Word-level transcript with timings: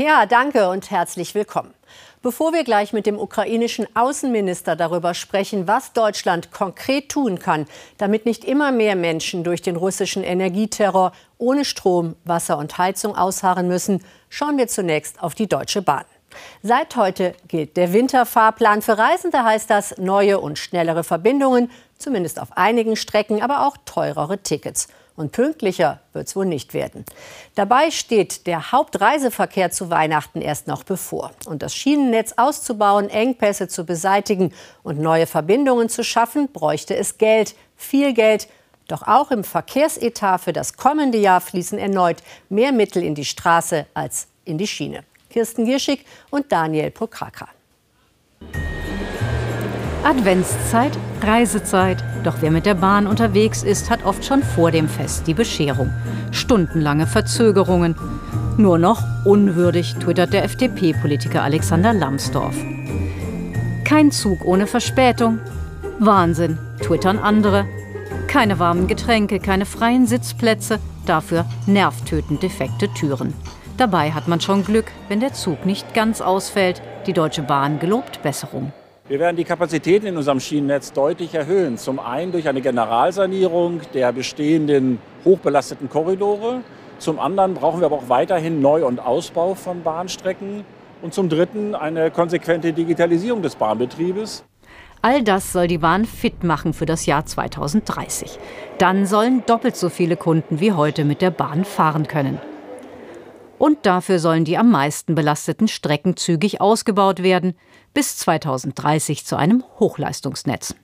Ja, 0.00 0.26
danke 0.26 0.68
und 0.68 0.92
herzlich 0.92 1.34
willkommen. 1.34 1.74
Bevor 2.22 2.52
wir 2.52 2.62
gleich 2.62 2.92
mit 2.92 3.04
dem 3.04 3.18
ukrainischen 3.18 3.84
Außenminister 3.96 4.76
darüber 4.76 5.12
sprechen, 5.12 5.66
was 5.66 5.92
Deutschland 5.92 6.52
konkret 6.52 7.08
tun 7.08 7.40
kann, 7.40 7.66
damit 7.96 8.24
nicht 8.24 8.44
immer 8.44 8.70
mehr 8.70 8.94
Menschen 8.94 9.42
durch 9.42 9.60
den 9.60 9.74
russischen 9.74 10.22
Energieterror 10.22 11.10
ohne 11.36 11.64
Strom, 11.64 12.14
Wasser 12.24 12.58
und 12.58 12.78
Heizung 12.78 13.16
ausharren 13.16 13.66
müssen, 13.66 14.04
schauen 14.28 14.56
wir 14.56 14.68
zunächst 14.68 15.20
auf 15.20 15.34
die 15.34 15.48
Deutsche 15.48 15.82
Bahn. 15.82 16.04
Seit 16.62 16.94
heute 16.94 17.34
gilt 17.48 17.76
der 17.76 17.92
Winterfahrplan. 17.92 18.82
Für 18.82 18.98
Reisende 18.98 19.42
heißt 19.42 19.68
das 19.68 19.98
neue 19.98 20.38
und 20.38 20.60
schnellere 20.60 21.02
Verbindungen, 21.02 21.72
zumindest 21.98 22.40
auf 22.40 22.56
einigen 22.56 22.94
Strecken, 22.94 23.42
aber 23.42 23.66
auch 23.66 23.76
teurere 23.84 24.38
Tickets. 24.38 24.86
Und 25.18 25.32
pünktlicher 25.32 25.98
wird 26.12 26.28
es 26.28 26.36
wohl 26.36 26.46
nicht 26.46 26.74
werden. 26.74 27.04
Dabei 27.56 27.90
steht 27.90 28.46
der 28.46 28.70
Hauptreiseverkehr 28.70 29.72
zu 29.72 29.90
Weihnachten 29.90 30.40
erst 30.40 30.68
noch 30.68 30.84
bevor. 30.84 31.32
Und 31.46 31.60
das 31.64 31.74
Schienennetz 31.74 32.34
auszubauen, 32.36 33.10
Engpässe 33.10 33.66
zu 33.66 33.84
beseitigen 33.84 34.54
und 34.84 35.00
neue 35.00 35.26
Verbindungen 35.26 35.88
zu 35.88 36.04
schaffen, 36.04 36.52
bräuchte 36.52 36.94
es 36.94 37.18
Geld, 37.18 37.56
viel 37.74 38.14
Geld. 38.14 38.46
Doch 38.86 39.02
auch 39.02 39.32
im 39.32 39.42
Verkehrsetat 39.42 40.40
für 40.40 40.52
das 40.52 40.74
kommende 40.74 41.18
Jahr 41.18 41.40
fließen 41.40 41.80
erneut 41.80 42.22
mehr 42.48 42.70
Mittel 42.70 43.02
in 43.02 43.16
die 43.16 43.24
Straße 43.24 43.86
als 43.94 44.28
in 44.44 44.56
die 44.56 44.68
Schiene. 44.68 45.02
Kirsten 45.30 45.64
Gierschig 45.64 46.06
und 46.30 46.52
Daniel 46.52 46.92
Pokraka. 46.92 47.48
Adventszeit, 50.04 50.96
Reisezeit. 51.22 52.02
Doch 52.24 52.36
wer 52.40 52.50
mit 52.50 52.66
der 52.66 52.74
Bahn 52.74 53.06
unterwegs 53.06 53.62
ist, 53.62 53.90
hat 53.90 54.04
oft 54.04 54.24
schon 54.24 54.42
vor 54.42 54.70
dem 54.70 54.88
Fest 54.88 55.26
die 55.26 55.34
Bescherung. 55.34 55.90
Stundenlange 56.30 57.06
Verzögerungen. 57.06 57.96
Nur 58.56 58.78
noch 58.78 59.02
unwürdig, 59.24 59.94
twittert 59.96 60.32
der 60.32 60.44
FDP-Politiker 60.44 61.42
Alexander 61.42 61.92
Lambsdorff. 61.92 62.56
Kein 63.84 64.10
Zug 64.10 64.44
ohne 64.44 64.66
Verspätung. 64.66 65.40
Wahnsinn, 65.98 66.58
twittern 66.80 67.18
andere. 67.18 67.66
Keine 68.28 68.58
warmen 68.58 68.86
Getränke, 68.86 69.40
keine 69.40 69.66
freien 69.66 70.06
Sitzplätze, 70.06 70.78
dafür 71.06 71.44
nervtötend 71.66 72.42
defekte 72.42 72.88
Türen. 72.94 73.34
Dabei 73.76 74.12
hat 74.12 74.28
man 74.28 74.40
schon 74.40 74.64
Glück, 74.64 74.86
wenn 75.08 75.20
der 75.20 75.32
Zug 75.32 75.64
nicht 75.64 75.94
ganz 75.94 76.20
ausfällt. 76.20 76.82
Die 77.06 77.12
Deutsche 77.12 77.42
Bahn 77.42 77.78
gelobt 77.78 78.22
Besserung. 78.22 78.72
Wir 79.08 79.18
werden 79.20 79.38
die 79.38 79.44
Kapazitäten 79.44 80.04
in 80.04 80.18
unserem 80.18 80.38
Schienennetz 80.38 80.92
deutlich 80.92 81.34
erhöhen. 81.34 81.78
Zum 81.78 81.98
einen 81.98 82.30
durch 82.30 82.46
eine 82.46 82.60
Generalsanierung 82.60 83.80
der 83.94 84.12
bestehenden 84.12 84.98
hochbelasteten 85.24 85.88
Korridore. 85.88 86.60
Zum 86.98 87.18
anderen 87.18 87.54
brauchen 87.54 87.80
wir 87.80 87.86
aber 87.86 87.96
auch 87.96 88.10
weiterhin 88.10 88.60
Neu- 88.60 88.84
und 88.84 89.00
Ausbau 89.00 89.54
von 89.54 89.82
Bahnstrecken. 89.82 90.62
Und 91.00 91.14
zum 91.14 91.30
dritten 91.30 91.74
eine 91.74 92.10
konsequente 92.10 92.74
Digitalisierung 92.74 93.40
des 93.40 93.56
Bahnbetriebes. 93.56 94.44
All 95.00 95.22
das 95.22 95.52
soll 95.52 95.68
die 95.68 95.78
Bahn 95.78 96.04
fit 96.04 96.44
machen 96.44 96.74
für 96.74 96.84
das 96.84 97.06
Jahr 97.06 97.24
2030. 97.24 98.38
Dann 98.76 99.06
sollen 99.06 99.42
doppelt 99.46 99.76
so 99.76 99.88
viele 99.88 100.16
Kunden 100.16 100.60
wie 100.60 100.72
heute 100.72 101.06
mit 101.06 101.22
der 101.22 101.30
Bahn 101.30 101.64
fahren 101.64 102.08
können. 102.08 102.38
Und 103.58 103.86
dafür 103.86 104.18
sollen 104.18 104.44
die 104.44 104.56
am 104.56 104.70
meisten 104.70 105.14
belasteten 105.14 105.68
Strecken 105.68 106.16
zügig 106.16 106.60
ausgebaut 106.60 107.22
werden, 107.22 107.54
bis 107.92 108.16
2030 108.18 109.24
zu 109.24 109.36
einem 109.36 109.64
Hochleistungsnetz. 109.80 110.76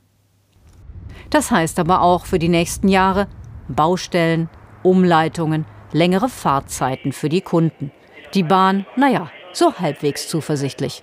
Das 1.31 1.51
heißt 1.51 1.79
aber 1.79 2.03
auch 2.03 2.27
für 2.27 2.39
die 2.39 2.49
nächsten 2.49 2.89
Jahre 2.89 3.29
Baustellen, 3.69 4.49
Umleitungen, 4.83 5.65
längere 5.93 6.29
Fahrzeiten 6.29 7.13
für 7.13 7.29
die 7.29 7.41
Kunden. 7.41 7.93
Die 8.35 8.43
Bahn, 8.43 8.85
naja, 8.97 9.31
so 9.53 9.75
halbwegs 9.75 10.29
zuversichtlich. 10.29 11.03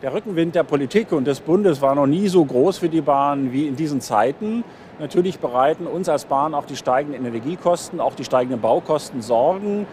Der 0.00 0.14
Rückenwind 0.14 0.54
der 0.54 0.62
Politik 0.62 1.10
und 1.10 1.24
des 1.24 1.40
Bundes 1.40 1.82
war 1.82 1.96
noch 1.96 2.06
nie 2.06 2.28
so 2.28 2.44
groß 2.44 2.78
für 2.78 2.88
die 2.88 3.00
Bahn 3.00 3.52
wie 3.52 3.66
in 3.66 3.74
diesen 3.74 4.00
Zeiten. 4.00 4.62
Natürlich 5.00 5.40
bereiten 5.40 5.88
uns 5.88 6.08
als 6.08 6.24
Bahn 6.24 6.54
auch 6.54 6.66
die 6.66 6.76
steigenden 6.76 7.26
Energiekosten, 7.26 7.98
auch 7.98 8.14
die 8.14 8.24
steigenden 8.24 8.60
Baukosten 8.60 9.22
Sorgen. 9.22 9.88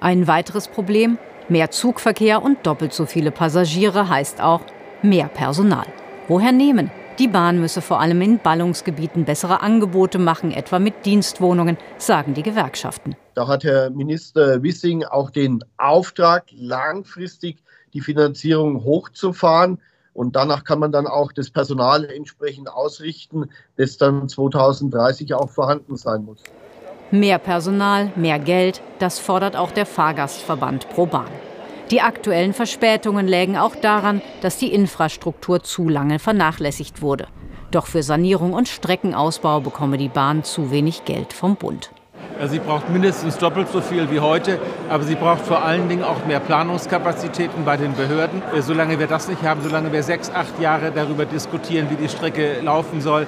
Ein 0.00 0.28
weiteres 0.28 0.68
Problem, 0.68 1.18
mehr 1.48 1.72
Zugverkehr 1.72 2.40
und 2.42 2.64
doppelt 2.64 2.92
so 2.92 3.04
viele 3.04 3.32
Passagiere 3.32 4.08
heißt 4.08 4.40
auch 4.40 4.60
mehr 5.02 5.26
Personal. 5.26 5.86
Woher 6.28 6.52
nehmen? 6.52 6.92
Die 7.18 7.26
Bahn 7.26 7.60
müsse 7.60 7.82
vor 7.82 8.00
allem 8.00 8.22
in 8.22 8.38
Ballungsgebieten 8.38 9.24
bessere 9.24 9.60
Angebote 9.60 10.20
machen, 10.20 10.52
etwa 10.52 10.78
mit 10.78 11.04
Dienstwohnungen, 11.04 11.76
sagen 11.96 12.34
die 12.34 12.44
Gewerkschaften. 12.44 13.16
Da 13.34 13.48
hat 13.48 13.64
Herr 13.64 13.90
Minister 13.90 14.62
Wissing 14.62 15.02
auch 15.02 15.30
den 15.30 15.64
Auftrag, 15.78 16.44
langfristig 16.56 17.58
die 17.92 18.00
Finanzierung 18.00 18.84
hochzufahren. 18.84 19.80
Und 20.12 20.36
danach 20.36 20.62
kann 20.62 20.78
man 20.78 20.92
dann 20.92 21.08
auch 21.08 21.32
das 21.32 21.50
Personal 21.50 22.04
entsprechend 22.04 22.70
ausrichten, 22.70 23.50
das 23.76 23.96
dann 23.96 24.28
2030 24.28 25.34
auch 25.34 25.50
vorhanden 25.50 25.96
sein 25.96 26.24
muss. 26.24 26.44
Mehr 27.10 27.38
Personal, 27.38 28.12
mehr 28.16 28.38
Geld, 28.38 28.82
das 28.98 29.18
fordert 29.18 29.56
auch 29.56 29.70
der 29.70 29.86
Fahrgastverband 29.86 30.90
Pro 30.90 31.06
Bahn. 31.06 31.30
Die 31.90 32.02
aktuellen 32.02 32.52
Verspätungen 32.52 33.26
lägen 33.26 33.56
auch 33.56 33.74
daran, 33.74 34.20
dass 34.42 34.58
die 34.58 34.74
Infrastruktur 34.74 35.62
zu 35.62 35.88
lange 35.88 36.18
vernachlässigt 36.18 37.00
wurde. 37.00 37.28
Doch 37.70 37.86
für 37.86 38.02
Sanierung 38.02 38.52
und 38.52 38.68
Streckenausbau 38.68 39.60
bekomme 39.60 39.96
die 39.96 40.10
Bahn 40.10 40.44
zu 40.44 40.70
wenig 40.70 41.06
Geld 41.06 41.32
vom 41.32 41.56
Bund. 41.56 41.90
Sie 42.46 42.58
braucht 42.58 42.90
mindestens 42.90 43.38
doppelt 43.38 43.68
so 43.72 43.80
viel 43.80 44.10
wie 44.10 44.20
heute, 44.20 44.60
aber 44.90 45.04
sie 45.04 45.14
braucht 45.14 45.40
vor 45.46 45.64
allen 45.64 45.88
Dingen 45.88 46.04
auch 46.04 46.26
mehr 46.26 46.40
Planungskapazitäten 46.40 47.64
bei 47.64 47.78
den 47.78 47.94
Behörden. 47.94 48.42
Solange 48.60 48.98
wir 48.98 49.06
das 49.06 49.28
nicht 49.28 49.42
haben, 49.42 49.62
solange 49.62 49.90
wir 49.92 50.02
sechs, 50.02 50.30
acht 50.30 50.60
Jahre 50.60 50.92
darüber 50.94 51.24
diskutieren, 51.24 51.88
wie 51.88 51.96
die 51.96 52.10
Strecke 52.10 52.60
laufen 52.60 53.00
soll, 53.00 53.26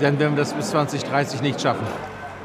dann 0.00 0.18
werden 0.18 0.34
wir 0.34 0.42
das 0.42 0.54
bis 0.54 0.70
2030 0.70 1.42
nicht 1.42 1.60
schaffen. 1.60 1.86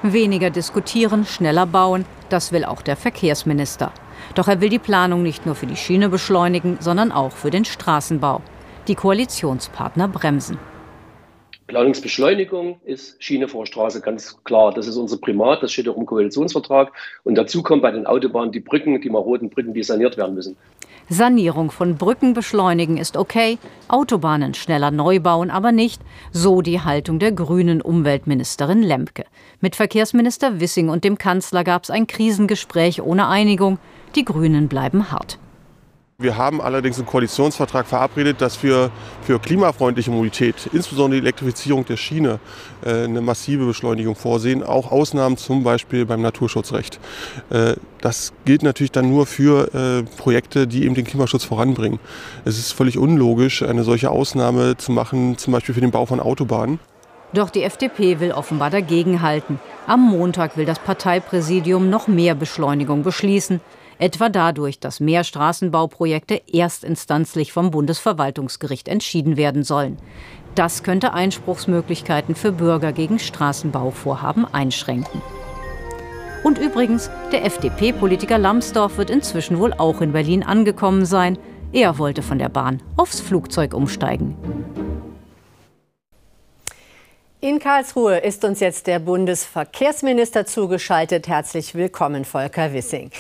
Weniger 0.03 0.50
diskutieren, 0.50 1.25
schneller 1.25 1.66
bauen, 1.66 2.03
das 2.28 2.52
will 2.52 2.66
auch 2.66 2.81
der 2.81 2.97
Verkehrsminister. 2.97 3.94
Doch 4.36 4.50
er 4.50 4.59
will 4.59 4.68
die 4.68 4.78
Planung 4.78 5.24
nicht 5.24 5.46
nur 5.46 5.56
für 5.56 5.66
die 5.66 5.78
Schiene 5.78 6.09
beschleunigen, 6.09 6.78
sondern 6.81 7.14
auch 7.14 7.31
für 7.31 7.52
den 7.52 7.64
Straßenbau. 7.64 8.42
Die 8.90 8.96
Koalitionspartner 8.96 10.09
bremsen. 10.09 10.59
Planungsbeschleunigung 11.68 12.81
ist 12.84 13.24
Schiene 13.24 13.47
vor 13.47 13.66
Straße 13.66 14.02
ganz 14.02 14.44
klar. 14.44 14.74
Das 14.74 14.88
ist 14.88 14.97
unser 14.97 15.18
Primat, 15.18 15.63
das 15.63 15.72
steht 15.72 15.88
auch 15.88 15.96
im 15.96 16.06
Koalitionsvertrag. 16.06 16.92
Und 17.24 17.36
dazu 17.36 17.63
kommen 17.63 17.81
bei 17.81 17.92
den 17.92 18.06
Autobahnen 18.06 18.52
die 18.52 18.59
Brücken, 18.59 19.00
die 19.00 19.09
maroden 19.09 19.50
Brücken, 19.50 19.74
die 19.74 19.84
saniert 19.84 20.18
werden 20.18 20.36
müssen. 20.36 20.58
Sanierung 21.09 21.72
von 21.72 21.97
Brücken 21.97 22.34
beschleunigen 22.34 22.97
ist 22.97 23.18
okay, 23.18 23.58
Autobahnen 23.88 24.53
schneller 24.53 24.91
neu 24.91 25.19
bauen 25.19 25.52
aber 25.52 25.72
nicht, 25.72 26.02
so 26.31 26.62
die 26.62 26.81
Haltung 26.81 27.19
der 27.19 27.31
grünen 27.31 27.81
Umweltministerin 27.81 28.81
Lemke. 28.81 29.25
Mit 29.59 29.75
Verkehrsminister 29.75 30.59
Wissing 30.59 30.90
und 30.90 31.03
dem 31.03 31.18
Kanzler 31.18 31.63
gab 31.63 31.84
es 31.84 31.90
ein 31.90 32.08
Krisengespräch 32.08 33.02
ohne 33.02 33.28
Einigung. 33.28 33.80
Die 34.16 34.25
Grünen 34.25 34.68
bleiben 34.68 35.12
hart. 35.12 35.40
Wir 36.24 36.38
haben 36.38 36.62
allerdings 36.62 36.98
einen 36.98 37.06
Koalitionsvertrag 37.06 37.86
verabredet, 37.86 38.40
dass 38.40 38.64
wir 38.64 38.92
für 39.24 39.40
klimafreundliche 39.40 40.10
Mobilität, 40.10 40.70
insbesondere 40.72 41.20
die 41.20 41.26
Elektrifizierung 41.26 41.84
der 41.84 41.98
Schiene, 41.98 42.40
äh, 42.86 43.04
eine 43.04 43.20
massive 43.20 43.66
Beschleunigung 43.66 44.16
vorsehen. 44.16 44.64
Auch 44.64 44.90
Ausnahmen 44.90 45.36
zum 45.36 45.66
Beispiel 45.66 46.06
beim 46.06 46.22
Naturschutzrecht. 46.22 46.98
Äh, 47.50 47.74
das 48.00 48.32
gilt 48.46 48.64
natürlich 48.64 48.94
dann 48.94 49.10
nur 49.10 49.26
für 49.26 49.74
äh, 49.76 50.04
Projekte, 50.18 50.66
die 50.66 50.86
eben 50.86 50.96
den 50.96 51.04
Klimaschutz 51.04 51.44
voranbringen. 51.44 52.00
Es 52.46 52.58
ist 52.58 52.72
völlig 52.72 52.98
unlogisch, 52.98 53.62
eine 53.62 53.84
solche 53.84 54.10
Ausnahme 54.10 54.78
zu 54.78 54.94
machen, 54.94 55.38
zum 55.38 55.52
Beispiel 55.52 55.76
für 55.76 55.82
den 55.82 55.92
Bau 55.92 56.06
von 56.06 56.22
Autobahnen. 56.22 56.80
Doch 57.34 57.50
die 57.50 57.64
FDP 57.64 58.22
will 58.22 58.32
offenbar 58.32 58.70
dagegenhalten. 58.70 59.60
Am 59.88 60.00
Montag 60.00 60.56
will 60.56 60.66
das 60.66 60.80
Parteipräsidium 60.80 61.90
noch 61.90 62.08
mehr 62.08 62.34
Beschleunigung 62.34 63.04
beschließen. 63.04 63.60
Etwa 64.00 64.30
dadurch, 64.30 64.80
dass 64.80 65.00
mehr 65.00 65.24
Straßenbauprojekte 65.24 66.42
erstinstanzlich 66.51 67.54
vom 67.54 67.72
Bundesverwaltungsgericht 67.72 68.88
entschieden 68.88 69.38
werden 69.38 69.63
sollen. 69.63 69.98
Das 70.56 70.84
könnte 70.84 71.13
Einspruchsmöglichkeiten 71.13 72.36
für 72.36 72.51
Bürger 72.51 72.92
gegen 72.92 73.19
Straßenbauvorhaben 73.19 74.45
einschränken. 74.54 75.22
Und 76.44 76.57
übrigens, 76.57 77.10
der 77.31 77.45
FDP-Politiker 77.45 78.38
Lambsdorff 78.38 78.98
wird 78.98 79.10
inzwischen 79.10 79.60
wohl 79.60 79.74
auch 79.74 80.01
in 80.01 80.12
Berlin 80.12 80.44
angekommen 80.44 81.06
sein. 81.06 81.38
Er 81.72 81.98
wollte 81.98 82.22
von 82.22 82.38
der 82.38 82.50
Bahn 82.50 82.84
aufs 82.98 83.22
Flugzeug 83.22 83.74
umsteigen. 83.74 84.36
In 87.40 87.60
Karlsruhe 87.60 88.19
ist 88.19 88.45
uns 88.45 88.60
jetzt 88.60 88.88
der 88.88 89.00
Bundesverkehrsminister 89.00 90.45
zugeschaltet. 90.45 91.28
Herzlich 91.28 91.75
willkommen, 91.75 92.24
Volker 92.24 92.72
Wissing. 92.74 93.12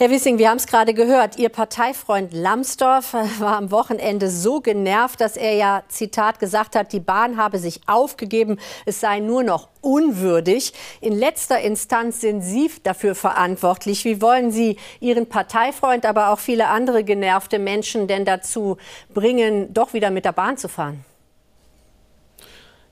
Herr 0.00 0.10
Wissing, 0.10 0.38
wir 0.38 0.48
haben 0.48 0.58
es 0.58 0.68
gerade 0.68 0.94
gehört. 0.94 1.40
Ihr 1.40 1.48
Parteifreund 1.48 2.32
Lambsdorff 2.32 3.14
war 3.40 3.56
am 3.56 3.72
Wochenende 3.72 4.30
so 4.30 4.60
genervt, 4.60 5.20
dass 5.20 5.36
er 5.36 5.54
ja, 5.54 5.82
Zitat, 5.88 6.38
gesagt 6.38 6.76
hat, 6.76 6.92
die 6.92 7.00
Bahn 7.00 7.36
habe 7.36 7.58
sich 7.58 7.80
aufgegeben, 7.88 8.60
es 8.86 9.00
sei 9.00 9.18
nur 9.18 9.42
noch 9.42 9.66
unwürdig. 9.80 10.72
In 11.00 11.18
letzter 11.18 11.60
Instanz 11.60 12.20
sind 12.20 12.42
Sie 12.42 12.70
dafür 12.84 13.16
verantwortlich. 13.16 14.04
Wie 14.04 14.22
wollen 14.22 14.52
Sie 14.52 14.76
Ihren 15.00 15.26
Parteifreund, 15.26 16.06
aber 16.06 16.32
auch 16.32 16.38
viele 16.38 16.68
andere 16.68 17.02
genervte 17.02 17.58
Menschen 17.58 18.06
denn 18.06 18.24
dazu 18.24 18.76
bringen, 19.12 19.74
doch 19.74 19.94
wieder 19.94 20.12
mit 20.12 20.24
der 20.24 20.32
Bahn 20.32 20.56
zu 20.56 20.68
fahren? 20.68 21.04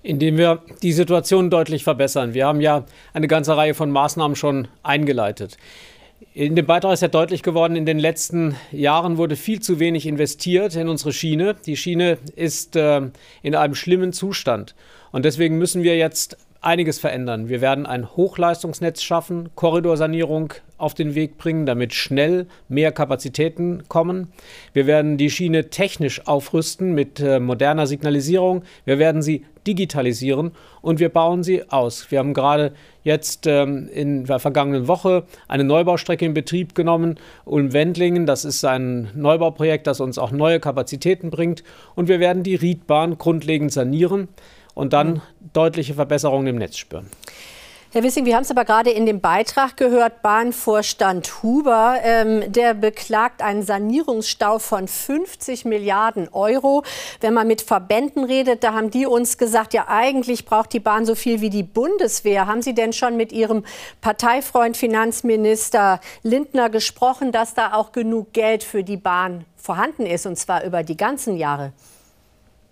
indem 0.02 0.38
wir 0.38 0.62
die 0.84 0.92
Situation 0.92 1.50
deutlich 1.50 1.82
verbessern. 1.82 2.32
Wir 2.32 2.46
haben 2.46 2.60
ja 2.60 2.84
eine 3.12 3.26
ganze 3.26 3.56
Reihe 3.56 3.74
von 3.74 3.90
Maßnahmen 3.90 4.36
schon 4.36 4.68
eingeleitet. 4.84 5.56
In 6.36 6.54
dem 6.54 6.66
Beitrag 6.66 6.92
ist 6.92 7.00
ja 7.00 7.08
deutlich 7.08 7.42
geworden, 7.42 7.76
in 7.76 7.86
den 7.86 7.98
letzten 7.98 8.56
Jahren 8.70 9.16
wurde 9.16 9.36
viel 9.36 9.60
zu 9.60 9.80
wenig 9.80 10.06
investiert 10.06 10.76
in 10.76 10.86
unsere 10.86 11.14
Schiene. 11.14 11.56
Die 11.64 11.78
Schiene 11.78 12.18
ist 12.36 12.76
äh, 12.76 13.08
in 13.42 13.54
einem 13.54 13.74
schlimmen 13.74 14.12
Zustand. 14.12 14.74
Und 15.12 15.24
deswegen 15.24 15.56
müssen 15.56 15.82
wir 15.82 15.96
jetzt 15.96 16.36
einiges 16.66 16.98
verändern. 16.98 17.48
Wir 17.48 17.60
werden 17.60 17.86
ein 17.86 18.16
Hochleistungsnetz 18.16 19.00
schaffen, 19.00 19.50
Korridorsanierung 19.54 20.52
auf 20.78 20.94
den 20.94 21.14
Weg 21.14 21.38
bringen, 21.38 21.64
damit 21.64 21.94
schnell 21.94 22.46
mehr 22.68 22.92
Kapazitäten 22.92 23.84
kommen. 23.88 24.32
Wir 24.72 24.86
werden 24.86 25.16
die 25.16 25.30
Schiene 25.30 25.70
technisch 25.70 26.26
aufrüsten 26.26 26.92
mit 26.92 27.20
äh, 27.20 27.38
moderner 27.38 27.86
Signalisierung. 27.86 28.64
Wir 28.84 28.98
werden 28.98 29.22
sie 29.22 29.46
digitalisieren 29.66 30.52
und 30.82 30.98
wir 30.98 31.08
bauen 31.08 31.44
sie 31.44 31.70
aus. 31.70 32.10
Wir 32.10 32.18
haben 32.18 32.34
gerade 32.34 32.72
jetzt 33.04 33.46
ähm, 33.46 33.88
in 33.92 34.24
der 34.24 34.40
vergangenen 34.40 34.88
Woche 34.88 35.24
eine 35.48 35.64
Neubaustrecke 35.64 36.26
in 36.26 36.34
Betrieb 36.34 36.74
genommen, 36.74 37.18
Ulm-Wendlingen. 37.44 38.26
Das 38.26 38.44
ist 38.44 38.64
ein 38.64 39.08
Neubauprojekt, 39.14 39.86
das 39.86 40.00
uns 40.00 40.18
auch 40.18 40.32
neue 40.32 40.60
Kapazitäten 40.60 41.30
bringt. 41.30 41.62
Und 41.94 42.08
wir 42.08 42.20
werden 42.20 42.42
die 42.42 42.56
Riedbahn 42.56 43.18
grundlegend 43.18 43.72
sanieren 43.72 44.28
und 44.76 44.92
dann 44.92 45.22
deutliche 45.52 45.94
Verbesserungen 45.94 46.46
im 46.46 46.56
Netz 46.56 46.76
spüren. 46.76 47.10
Herr 47.92 48.02
Wissing, 48.02 48.26
wir 48.26 48.36
haben 48.36 48.42
es 48.42 48.50
aber 48.50 48.66
gerade 48.66 48.90
in 48.90 49.06
dem 49.06 49.22
Beitrag 49.22 49.78
gehört, 49.78 50.20
Bahnvorstand 50.20 51.42
Huber, 51.42 51.96
ähm, 52.02 52.52
der 52.52 52.74
beklagt 52.74 53.40
einen 53.40 53.62
Sanierungsstau 53.62 54.58
von 54.58 54.86
50 54.86 55.64
Milliarden 55.64 56.28
Euro. 56.28 56.82
Wenn 57.22 57.32
man 57.32 57.46
mit 57.46 57.62
Verbänden 57.62 58.24
redet, 58.24 58.64
da 58.64 58.74
haben 58.74 58.90
die 58.90 59.06
uns 59.06 59.38
gesagt, 59.38 59.72
ja 59.72 59.86
eigentlich 59.88 60.44
braucht 60.44 60.74
die 60.74 60.80
Bahn 60.80 61.06
so 61.06 61.14
viel 61.14 61.40
wie 61.40 61.48
die 61.48 61.62
Bundeswehr. 61.62 62.46
Haben 62.46 62.60
Sie 62.60 62.74
denn 62.74 62.92
schon 62.92 63.16
mit 63.16 63.32
Ihrem 63.32 63.64
Parteifreund 64.02 64.76
Finanzminister 64.76 66.00
Lindner 66.22 66.68
gesprochen, 66.68 67.32
dass 67.32 67.54
da 67.54 67.72
auch 67.72 67.92
genug 67.92 68.34
Geld 68.34 68.62
für 68.62 68.84
die 68.84 68.98
Bahn 68.98 69.46
vorhanden 69.56 70.04
ist, 70.04 70.26
und 70.26 70.36
zwar 70.36 70.64
über 70.64 70.82
die 70.82 70.98
ganzen 70.98 71.38
Jahre? 71.38 71.72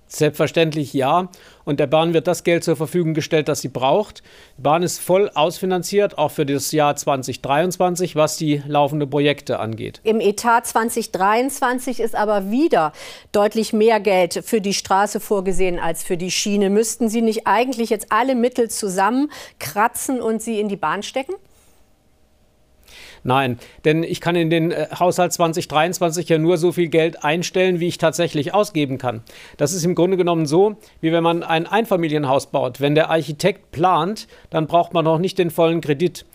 Selbstverständlich 0.06 0.92
ja. 0.92 1.28
Und 1.64 1.80
der 1.80 1.86
Bahn 1.86 2.12
wird 2.12 2.26
das 2.26 2.44
Geld 2.44 2.62
zur 2.62 2.76
Verfügung 2.76 3.14
gestellt, 3.14 3.48
das 3.48 3.62
sie 3.62 3.68
braucht. 3.68 4.22
Die 4.58 4.62
Bahn 4.62 4.82
ist 4.82 5.00
voll 5.00 5.30
ausfinanziert, 5.34 6.18
auch 6.18 6.30
für 6.30 6.44
das 6.44 6.72
Jahr 6.72 6.94
2023, 6.94 8.14
was 8.14 8.36
die 8.36 8.62
laufenden 8.66 9.08
Projekte 9.08 9.58
angeht. 9.58 10.00
Im 10.04 10.20
Etat 10.20 10.66
2023 10.66 12.00
ist 12.00 12.14
aber 12.14 12.50
wieder 12.50 12.92
deutlich 13.32 13.72
mehr 13.72 13.98
Geld 13.98 14.42
für 14.44 14.60
die 14.60 14.74
Straße 14.74 15.20
vorgesehen 15.20 15.78
als 15.78 16.04
für 16.04 16.16
die 16.16 16.30
Schiene. 16.30 16.70
Müssten 16.70 17.08
Sie 17.08 17.22
nicht 17.22 17.46
eigentlich 17.46 17.90
jetzt 17.90 18.06
alle 18.10 18.34
Mittel 18.34 18.70
zusammenkratzen 18.70 20.20
und 20.20 20.42
sie 20.42 20.60
in 20.60 20.68
die 20.68 20.76
Bahn 20.76 21.02
stecken? 21.02 21.34
Nein, 23.24 23.58
denn 23.86 24.02
ich 24.02 24.20
kann 24.20 24.36
in 24.36 24.50
den 24.50 24.70
äh, 24.70 24.86
Haushalt 24.98 25.32
2023 25.32 26.28
ja 26.28 26.38
nur 26.38 26.58
so 26.58 26.72
viel 26.72 26.88
Geld 26.88 27.24
einstellen, 27.24 27.80
wie 27.80 27.88
ich 27.88 27.96
tatsächlich 27.96 28.52
ausgeben 28.52 28.98
kann. 28.98 29.22
Das 29.56 29.72
ist 29.72 29.84
im 29.84 29.94
Grunde 29.94 30.18
genommen 30.18 30.44
so, 30.44 30.76
wie 31.00 31.10
wenn 31.10 31.24
man 31.24 31.42
ein 31.42 31.66
Einfamilienhaus 31.66 32.48
baut. 32.48 32.82
Wenn 32.82 32.94
der 32.94 33.10
Architekt 33.10 33.72
plant, 33.72 34.28
dann 34.50 34.66
braucht 34.66 34.92
man 34.92 35.06
noch 35.06 35.18
nicht 35.18 35.38
den 35.38 35.50
vollen 35.50 35.80
Kredit. 35.80 36.26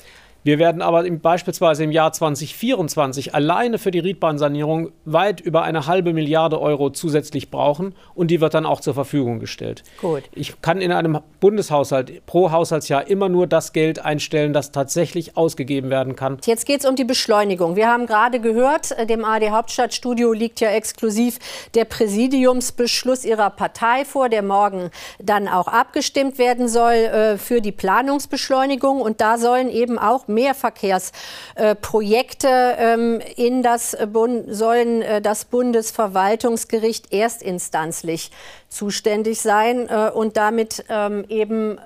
Wir 0.44 0.58
werden 0.58 0.82
aber 0.82 1.06
im, 1.06 1.20
beispielsweise 1.20 1.84
im 1.84 1.92
Jahr 1.92 2.14
2024 2.14 3.36
alleine 3.36 3.78
für 3.78 3.92
die 3.92 4.00
Riedbahnsanierung 4.00 4.92
weit 5.04 5.42
über 5.42 5.64
eine 5.64 5.86
halbe 5.86 6.14
Milliarde 6.14 6.62
Euro 6.62 6.90
zusätzlich 6.92 7.52
brauchen 7.52 7.94
und 8.16 8.32
die 8.32 8.40
wird 8.40 8.54
dann 8.54 8.66
auch 8.66 8.80
zur 8.80 8.94
Verfügung 8.94 9.40
gestellt. 9.40 9.84
Gut. 10.02 10.24
Ich 10.34 10.62
kann 10.62 10.80
in 10.80 10.92
einem 10.92 11.20
Bundeshaushalt 11.42 12.26
pro 12.26 12.52
Haushaltsjahr 12.52 13.08
immer 13.08 13.28
nur 13.28 13.48
das 13.48 13.74
Geld 13.74 14.00
einstellen, 14.00 14.54
das 14.54 14.72
tatsächlich 14.72 15.36
ausgegeben 15.36 15.90
werden 15.90 16.16
kann. 16.16 16.38
Jetzt 16.46 16.66
geht 16.66 16.80
es 16.80 16.86
um 16.86 16.96
die 16.96 17.04
Beschleunigung. 17.04 17.76
Wir 17.76 17.88
haben 17.88 18.06
gerade 18.06 18.40
gehört, 18.40 18.92
äh, 18.92 19.06
dem 19.06 19.26
AD 19.26 19.50
Hauptstadtstudio 19.52 20.32
liegt 20.32 20.62
ja 20.62 20.70
exklusiv 20.70 21.40
der 21.76 21.86
Präsidiumsbeschluss 21.86 23.26
Ihrer 23.26 23.50
Partei 23.50 24.06
vor, 24.06 24.30
der 24.30 24.44
morgen 24.44 24.90
dann 25.22 25.50
auch 25.50 25.68
abgestimmt 25.68 26.38
werden 26.38 26.70
soll 26.70 26.94
äh, 26.94 27.38
für 27.38 27.60
die 27.60 27.74
Planungsbeschleunigung. 27.74 29.02
Und 29.02 29.20
da 29.20 29.38
sollen 29.38 29.70
eben 29.70 30.00
auch 30.00 30.28
mehr 30.30 30.39
Verkehrsprojekte 30.54 32.76
ähm, 32.78 33.22
in 33.36 33.64
das 33.64 33.98
Bund 34.12 34.54
sollen 34.54 35.02
äh, 35.02 35.22
das 35.22 35.46
Bundesverwaltungsgericht 35.46 37.14
erstinstanzlich 37.14 38.32
zuständig 38.70 39.42
sein 39.42 39.88
äh, 39.90 40.12
und 40.14 40.38
damit 40.38 40.86
ähm, 40.90 41.26
eben 41.30 41.80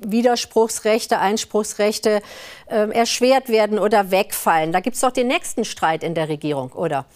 Widerspruchsrechte, 0.00 1.18
Einspruchsrechte 1.18 2.20
ähm, 2.68 2.92
erschwert 2.92 3.48
werden 3.48 3.78
oder 3.78 4.10
wegfallen. 4.10 4.72
Da 4.72 4.80
gibt 4.80 4.96
es 4.96 5.02
doch 5.02 5.12
den 5.12 5.28
nächsten 5.28 5.64
Streit 5.64 6.02
in 6.02 6.14
der 6.14 6.28
Regierung, 6.28 6.72
oder? 6.72 7.06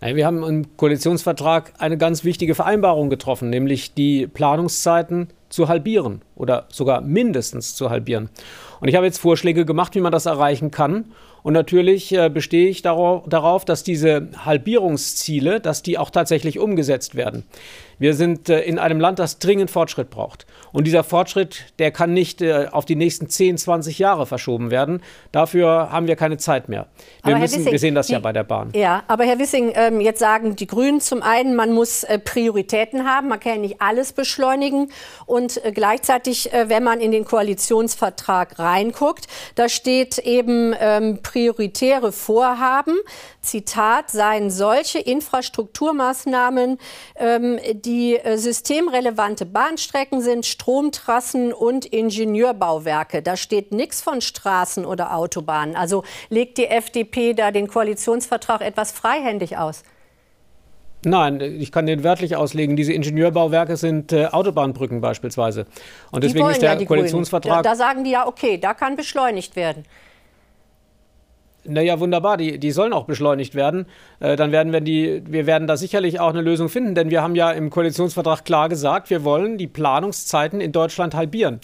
Wir 0.00 0.24
haben 0.24 0.42
im 0.42 0.76
Koalitionsvertrag 0.78 1.74
eine 1.78 1.98
ganz 1.98 2.24
wichtige 2.24 2.54
Vereinbarung 2.54 3.10
getroffen, 3.10 3.50
nämlich 3.50 3.92
die 3.92 4.26
Planungszeiten 4.26 5.28
zu 5.50 5.68
halbieren 5.68 6.22
oder 6.36 6.66
sogar 6.70 7.02
mindestens 7.02 7.74
zu 7.74 7.90
halbieren. 7.90 8.30
Und 8.80 8.88
ich 8.88 8.96
habe 8.96 9.04
jetzt 9.04 9.18
Vorschläge 9.18 9.66
gemacht, 9.66 9.94
wie 9.94 10.00
man 10.00 10.12
das 10.12 10.24
erreichen 10.24 10.70
kann. 10.70 11.12
Und 11.42 11.52
natürlich 11.52 12.12
äh, 12.12 12.30
bestehe 12.30 12.68
ich 12.68 12.80
darauf, 12.80 13.28
darauf, 13.28 13.64
dass 13.64 13.82
diese 13.82 14.28
Halbierungsziele, 14.44 15.60
dass 15.60 15.82
die 15.82 15.98
auch 15.98 16.10
tatsächlich 16.10 16.58
umgesetzt 16.58 17.14
werden. 17.14 17.44
Wir 18.00 18.14
sind 18.14 18.48
äh, 18.48 18.62
in 18.62 18.78
einem 18.78 18.98
Land, 18.98 19.18
das 19.18 19.38
dringend 19.38 19.70
Fortschritt 19.70 20.08
braucht. 20.08 20.46
Und 20.72 20.86
dieser 20.86 21.04
Fortschritt, 21.04 21.66
der 21.78 21.90
kann 21.90 22.14
nicht 22.14 22.40
äh, 22.40 22.66
auf 22.72 22.86
die 22.86 22.96
nächsten 22.96 23.28
10, 23.28 23.58
20 23.58 23.98
Jahre 23.98 24.24
verschoben 24.24 24.70
werden. 24.70 25.02
Dafür 25.32 25.92
haben 25.92 26.06
wir 26.06 26.16
keine 26.16 26.38
Zeit 26.38 26.70
mehr. 26.70 26.86
Wir, 27.22 27.36
müssen, 27.36 27.58
Wissing, 27.58 27.72
wir 27.72 27.78
sehen 27.78 27.94
das 27.94 28.06
die, 28.06 28.14
ja 28.14 28.18
bei 28.18 28.32
der 28.32 28.42
Bahn. 28.42 28.70
Ja, 28.74 29.02
aber 29.06 29.24
Herr 29.24 29.38
Wissing, 29.38 29.72
ähm, 29.74 30.00
jetzt 30.00 30.18
sagen 30.18 30.56
die 30.56 30.66
Grünen 30.66 31.02
zum 31.02 31.20
einen, 31.22 31.54
man 31.54 31.74
muss 31.74 32.02
äh, 32.04 32.18
Prioritäten 32.18 33.04
haben. 33.06 33.28
Man 33.28 33.38
kann 33.38 33.56
ja 33.56 33.58
nicht 33.58 33.82
alles 33.82 34.14
beschleunigen. 34.14 34.90
Und 35.26 35.60
gleichzeitig, 35.74 36.50
wenn 36.52 36.82
man 36.82 37.00
in 37.00 37.12
den 37.12 37.24
Koalitionsvertrag 37.24 38.58
reinguckt, 38.58 39.26
da 39.54 39.68
steht 39.68 40.18
eben 40.18 40.74
ähm, 40.80 41.18
prioritäre 41.22 42.12
Vorhaben. 42.12 42.96
Zitat, 43.42 44.10
seien 44.10 44.50
solche 44.50 44.98
Infrastrukturmaßnahmen, 44.98 46.78
ähm, 47.16 47.58
die 47.74 47.89
äh, 48.16 48.36
systemrelevante 48.36 49.46
Bahnstrecken 49.46 50.20
sind, 50.20 50.46
Stromtrassen 50.46 51.52
und 51.52 51.86
Ingenieurbauwerke. 51.86 53.22
Da 53.22 53.36
steht 53.36 53.72
nichts 53.72 54.00
von 54.02 54.20
Straßen 54.20 54.84
oder 54.84 55.14
Autobahnen. 55.14 55.76
Also 55.76 56.04
legt 56.28 56.58
die 56.58 56.66
FDP 56.66 57.34
da 57.34 57.50
den 57.50 57.68
Koalitionsvertrag 57.68 58.60
etwas 58.60 58.92
freihändig 58.92 59.56
aus? 59.56 59.82
Nein, 61.04 61.40
ich 61.40 61.72
kann 61.72 61.86
den 61.86 62.04
wörtlich 62.04 62.36
auslegen. 62.36 62.76
Diese 62.76 62.92
Ingenieurbauwerke 62.92 63.76
sind 63.76 64.12
äh, 64.12 64.26
Autobahnbrücken 64.26 65.00
beispielsweise. 65.00 65.66
Und 66.10 66.24
deswegen 66.24 66.48
ist 66.50 66.60
der 66.60 66.78
ja 66.78 66.84
Koalitionsvertrag. 66.84 67.56
Ja, 67.56 67.62
da 67.62 67.74
sagen 67.74 68.04
die 68.04 68.10
ja, 68.10 68.26
okay, 68.26 68.58
da 68.58 68.74
kann 68.74 68.96
beschleunigt 68.96 69.56
werden. 69.56 69.84
Naja, 71.64 72.00
wunderbar, 72.00 72.38
die, 72.38 72.58
die 72.58 72.70
sollen 72.70 72.92
auch 72.92 73.04
beschleunigt 73.04 73.54
werden. 73.54 73.86
Äh, 74.18 74.36
dann 74.36 74.50
werden 74.50 74.72
wir 74.72 74.80
die, 74.80 75.22
wir 75.26 75.46
werden 75.46 75.68
da 75.68 75.76
sicherlich 75.76 76.18
auch 76.18 76.30
eine 76.30 76.40
Lösung 76.40 76.68
finden, 76.68 76.94
denn 76.94 77.10
wir 77.10 77.22
haben 77.22 77.34
ja 77.34 77.50
im 77.50 77.68
Koalitionsvertrag 77.68 78.44
klar 78.44 78.68
gesagt, 78.68 79.10
wir 79.10 79.24
wollen 79.24 79.58
die 79.58 79.66
Planungszeiten 79.66 80.60
in 80.60 80.72
Deutschland 80.72 81.14
halbieren. 81.14 81.60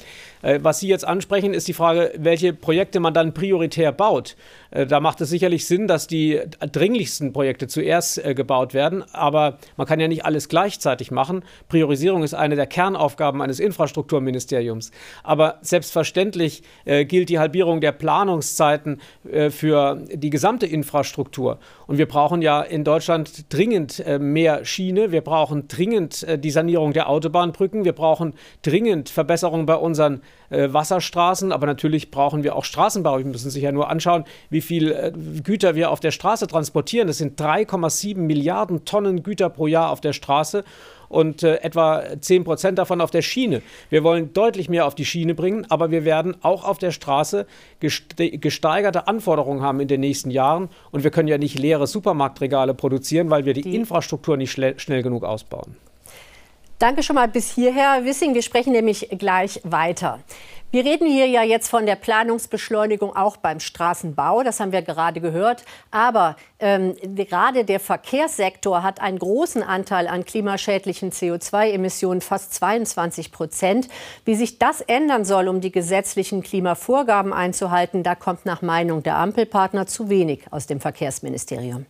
Äh, 0.47 0.61
was 0.63 0.79
Sie 0.79 0.89
jetzt 0.89 1.07
ansprechen, 1.07 1.53
ist 1.53 1.67
die 1.67 1.73
Frage, 1.73 2.13
welche 2.17 2.53
Projekte 2.53 3.01
man 3.01 3.13
dann 3.13 3.35
prioritär 3.35 3.91
baut. 3.91 4.37
Äh, 4.71 4.87
da 4.87 5.01
macht 5.01 5.21
es 5.21 5.29
sicherlich 5.29 5.67
Sinn, 5.67 5.89
dass 5.89 6.07
die 6.07 6.41
dringlichsten 6.61 7.33
Projekte 7.33 7.67
zuerst 7.67 8.25
äh, 8.25 8.35
gebaut 8.35 8.73
werden. 8.73 9.03
Aber 9.13 9.59
man 9.77 9.87
kann 9.89 9.99
ja 9.99 10.07
nicht 10.07 10.25
alles 10.25 10.49
gleichzeitig 10.49 11.11
machen. 11.11 11.43
Priorisierung 11.69 12.23
ist 12.23 12.35
eine 12.35 12.55
der 12.55 12.67
Kernaufgaben 12.67 13.43
eines 13.43 13.59
Infrastrukturministeriums. 13.59 14.93
Aber 15.25 15.59
selbstverständlich 15.63 16.63
gilt 16.85 17.29
die 17.29 17.39
Halbierung 17.39 17.81
der 17.81 17.93
Planungszeiten 17.93 19.01
für 19.51 20.03
die 20.13 20.31
gesamte 20.31 20.67
Infrastruktur. 20.67 21.59
Und 21.87 21.99
wir 21.99 22.07
brauchen 22.07 22.43
ja 22.43 22.63
in 22.63 22.85
Deutschland 22.85 23.53
dringend 23.53 24.05
mehr 24.19 24.65
Schiene. 24.65 25.13
Wir 25.13 25.23
brauchen 25.23 25.69
dringend 25.69 26.27
die 26.43 26.51
Sanierung 26.51 26.93
der 26.93 27.09
Autobahnbrücken. 27.09 27.85
Wir 27.85 27.95
brauchen 27.95 28.35
dringend 28.63 29.09
Verbesserungen 29.09 29.67
bei 29.67 29.77
unseren 29.77 30.21
Wasserstraßen. 30.51 31.53
Aber 31.53 31.67
natürlich 31.67 32.11
brauchen 32.11 32.45
wir 32.45 32.57
auch 32.57 32.65
Straßenbau. 32.65 33.19
Wir 33.19 33.25
müssen 33.25 33.51
sich 33.51 33.63
ja 33.63 33.73
nur 33.73 33.91
anschauen, 33.91 34.25
wie 34.51 34.61
viel 34.61 34.93
äh, 34.93 35.13
Güter 35.43 35.75
wir 35.75 35.91
auf 35.91 36.01
der 36.01 36.11
Straße 36.11 36.47
transportieren. 36.47 37.09
Das 37.09 37.19
sind 37.19 37.41
3,7 37.41 38.17
Milliarden 38.19 38.85
Tonnen 38.85 39.23
Güter 39.23 39.51
pro 39.51 39.67
Jahr 39.67 39.91
auf 39.91 40.01
der 40.01 40.13
Straße 40.13 40.65
und 41.09 41.43
äh, 41.43 41.57
etwa 41.57 42.03
10 42.21 42.45
Prozent 42.45 42.79
davon 42.79 43.01
auf 43.01 43.11
der 43.11 43.23
Schiene. 43.23 43.63
Wir 43.91 44.05
wollen 44.05 44.33
deutlich 44.33 44.69
mehr 44.69 44.87
auf 44.87 44.95
die 44.95 45.05
Schiene 45.05 45.35
bringen, 45.35 45.67
aber 45.69 45.91
wir 45.91 46.05
werden 46.05 46.37
auch 46.43 46.65
auf 46.65 46.79
der 46.79 46.91
Straße 46.91 47.47
gesteigerte 47.81 49.07
Anforderungen 49.07 49.63
haben 49.63 49.81
in 49.81 49.89
den 49.89 50.01
nächsten 50.01 50.31
Jahren. 50.31 50.69
Und 50.91 51.05
wir 51.05 51.11
können 51.11 51.29
ja 51.29 51.39
nicht 51.39 51.59
leere 51.59 51.87
Supermarktregale 51.87 52.75
produzieren, 52.75 53.31
weil 53.31 53.45
wir 53.45 53.55
die, 53.55 53.63
die 53.63 53.75
Infrastruktur 53.75 54.37
nicht 54.37 54.53
schnell 54.53 55.03
genug 55.03 55.25
ausbauen. 55.25 55.77
Danke 56.79 57.03
schon 57.03 57.17
mal 57.17 57.29
bis 57.29 57.51
hierher, 57.51 58.05
Wissing. 58.05 58.35
Wir 58.35 58.43
sprechen 58.43 58.73
nämlich 58.73 59.09
gleich 59.19 59.61
weiter. 59.65 60.21
Wir 60.73 60.85
reden 60.85 61.07
hier 61.07 61.27
ja 61.27 61.43
jetzt 61.43 61.71
von 61.71 61.87
der 61.87 61.97
Planungsbeschleunigung 61.97 63.17
auch 63.17 63.39
beim 63.39 63.61
Straßenbau. 63.61 64.43
Das 64.43 64.61
haben 64.61 64.73
wir 64.73 64.83
gerade 64.83 65.23
gehört. 65.23 65.65
Aber 65.91 66.37
ähm, 66.59 66.95
gerade 67.15 67.65
der 67.65 67.81
Verkehrssektor 67.81 68.83
hat 68.83 69.01
einen 69.01 69.19
großen 69.19 69.63
Anteil 69.63 70.07
an 70.07 70.27
klimaschädlichen 70.27 71.13
CO2-Emissionen, 71.13 72.21
fast 72.21 72.53
22 72.53 73.33
Prozent. 73.33 73.89
Wie 74.27 74.35
sich 74.35 74.59
das 74.59 74.83
ändern 74.83 75.25
soll, 75.25 75.49
um 75.49 75.63
die 75.63 75.73
gesetzlichen 75.73 76.43
Klimavorgaben 76.43 77.33
einzuhalten, 77.33 78.03
da 78.03 78.15
kommt 78.15 78.45
nach 78.45 78.61
Meinung 78.61 79.03
der 79.03 79.17
Ampelpartner 79.17 79.87
zu 79.87 80.11
wenig 80.11 80.43
aus 80.51 80.67
dem 80.67 80.81
Verkehrsministerium. 80.81 81.87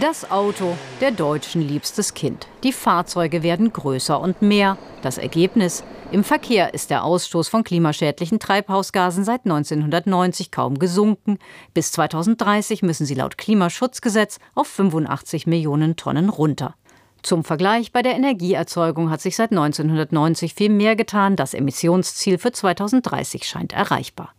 Das 0.00 0.30
Auto, 0.30 0.76
der 1.00 1.10
Deutschen 1.10 1.66
liebstes 1.66 2.12
Kind. 2.12 2.48
Die 2.64 2.72
Fahrzeuge 2.72 3.42
werden 3.42 3.72
größer 3.72 4.20
und 4.20 4.42
mehr. 4.42 4.76
Das 5.00 5.16
Ergebnis? 5.16 5.84
Im 6.12 6.22
Verkehr 6.22 6.74
ist 6.74 6.90
der 6.90 7.02
Ausstoß 7.02 7.48
von 7.48 7.64
klimaschädlichen 7.64 8.38
Treibhausgasen 8.38 9.24
seit 9.24 9.46
1990 9.46 10.50
kaum 10.50 10.78
gesunken. 10.78 11.38
Bis 11.72 11.92
2030 11.92 12.82
müssen 12.82 13.06
sie 13.06 13.14
laut 13.14 13.38
Klimaschutzgesetz 13.38 14.38
auf 14.54 14.66
85 14.66 15.46
Millionen 15.46 15.96
Tonnen 15.96 16.28
runter. 16.28 16.74
Zum 17.22 17.42
Vergleich, 17.42 17.90
bei 17.90 18.02
der 18.02 18.16
Energieerzeugung 18.16 19.08
hat 19.08 19.22
sich 19.22 19.34
seit 19.34 19.50
1990 19.50 20.52
viel 20.52 20.68
mehr 20.68 20.94
getan. 20.94 21.36
Das 21.36 21.54
Emissionsziel 21.54 22.36
für 22.36 22.52
2030 22.52 23.44
scheint 23.44 23.72
erreichbar. 23.72 24.34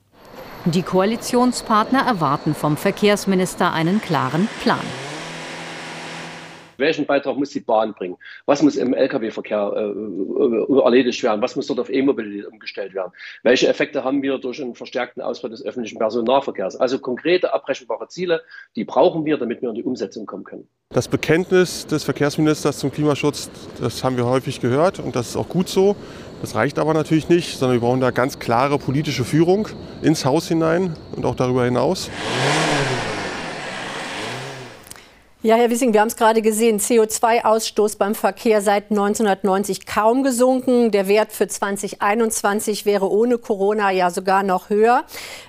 Die 0.65 0.83
Koalitionspartner 0.83 2.01
erwarten 2.05 2.53
vom 2.53 2.77
Verkehrsminister 2.77 3.73
einen 3.73 4.01
klaren 4.01 4.47
Plan. 4.61 4.85
Welchen 6.77 7.05
Beitrag 7.05 7.37
muss 7.37 7.49
die 7.51 7.59
Bahn 7.59 7.93
bringen? 7.93 8.17
Was 8.45 8.61
muss 8.61 8.75
im 8.75 8.93
Lkw-Verkehr 8.93 9.73
äh, 9.75 9.81
äh, 9.81 10.81
erledigt 10.81 11.21
werden? 11.23 11.41
Was 11.41 11.55
muss 11.55 11.67
dort 11.67 11.79
auf 11.79 11.89
E-Mobilität 11.89 12.45
umgestellt 12.45 12.93
werden? 12.93 13.11
Welche 13.43 13.67
Effekte 13.67 14.03
haben 14.03 14.21
wir 14.21 14.37
durch 14.37 14.61
einen 14.61 14.75
verstärkten 14.75 15.21
Ausbau 15.21 15.49
des 15.49 15.65
öffentlichen 15.65 15.97
Personennahverkehrs? 15.97 16.75
Also 16.75 16.99
konkrete, 16.99 17.53
abrechenbare 17.53 18.07
Ziele, 18.07 18.41
die 18.75 18.85
brauchen 18.85 19.25
wir, 19.25 19.37
damit 19.37 19.61
wir 19.61 19.69
in 19.69 19.75
die 19.75 19.83
Umsetzung 19.83 20.25
kommen 20.25 20.43
können. 20.43 20.67
Das 20.89 21.07
Bekenntnis 21.07 21.85
des 21.85 22.03
Verkehrsministers 22.03 22.79
zum 22.79 22.91
Klimaschutz, 22.91 23.49
das 23.81 24.03
haben 24.03 24.15
wir 24.15 24.25
häufig 24.25 24.61
gehört 24.61 24.99
und 24.99 25.15
das 25.15 25.29
ist 25.29 25.35
auch 25.35 25.49
gut 25.49 25.67
so. 25.67 25.95
Das 26.41 26.55
reicht 26.55 26.77
aber 26.79 26.93
natürlich 26.93 27.29
nicht, 27.29 27.57
sondern 27.57 27.81
wir 27.81 27.81
brauchen 27.81 27.99
da 27.99 28.11
ganz 28.11 28.39
klare 28.39 28.77
politische 28.77 29.25
Führung 29.25 29.67
ins 30.01 30.23
Haus 30.23 30.47
hinein 30.47 30.95
und 31.15 31.25
auch 31.25 31.35
darüber 31.35 31.65
hinaus. 31.65 32.09
Ja, 35.43 35.55
Herr 35.55 35.69
Wissing, 35.69 35.93
wir 35.93 36.01
haben 36.01 36.07
es 36.07 36.15
gerade 36.15 36.41
gesehen, 36.41 36.79
CO2-Ausstoß 36.79 37.99
beim 37.99 38.15
Verkehr 38.15 38.59
seit 38.63 38.89
1990 38.89 39.85
kaum 39.85 40.23
gesunken. 40.23 40.89
Der 40.89 41.07
Wert 41.07 41.31
für 41.31 41.47
2021 41.47 42.87
wäre 42.87 43.07
ohne 43.11 43.37
Corona 43.37 43.91
ja 43.91 44.09
sogar 44.09 44.41
noch 44.41 44.71
höher. 44.71 45.03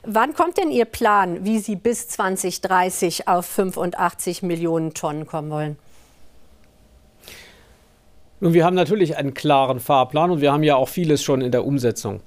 Wann 0.04 0.34
kommt 0.34 0.58
denn 0.58 0.70
Ihr 0.70 0.84
Plan, 0.84 1.46
wie 1.46 1.58
Sie 1.58 1.74
bis 1.74 2.06
2030 2.06 3.28
auf 3.28 3.46
85 3.46 4.42
Millionen 4.42 4.92
Tonnen 4.92 5.26
kommen 5.26 5.50
wollen? 5.50 5.78
Nun, 8.40 8.52
wir 8.52 8.66
haben 8.66 8.76
natürlich 8.76 9.16
einen 9.16 9.32
klaren 9.32 9.80
Fahrplan 9.80 10.30
und 10.32 10.42
wir 10.42 10.52
haben 10.52 10.64
ja 10.64 10.76
auch 10.76 10.90
vieles 10.90 11.22
schon 11.22 11.40
in 11.40 11.50
der 11.50 11.64
Umsetzung. 11.64 12.20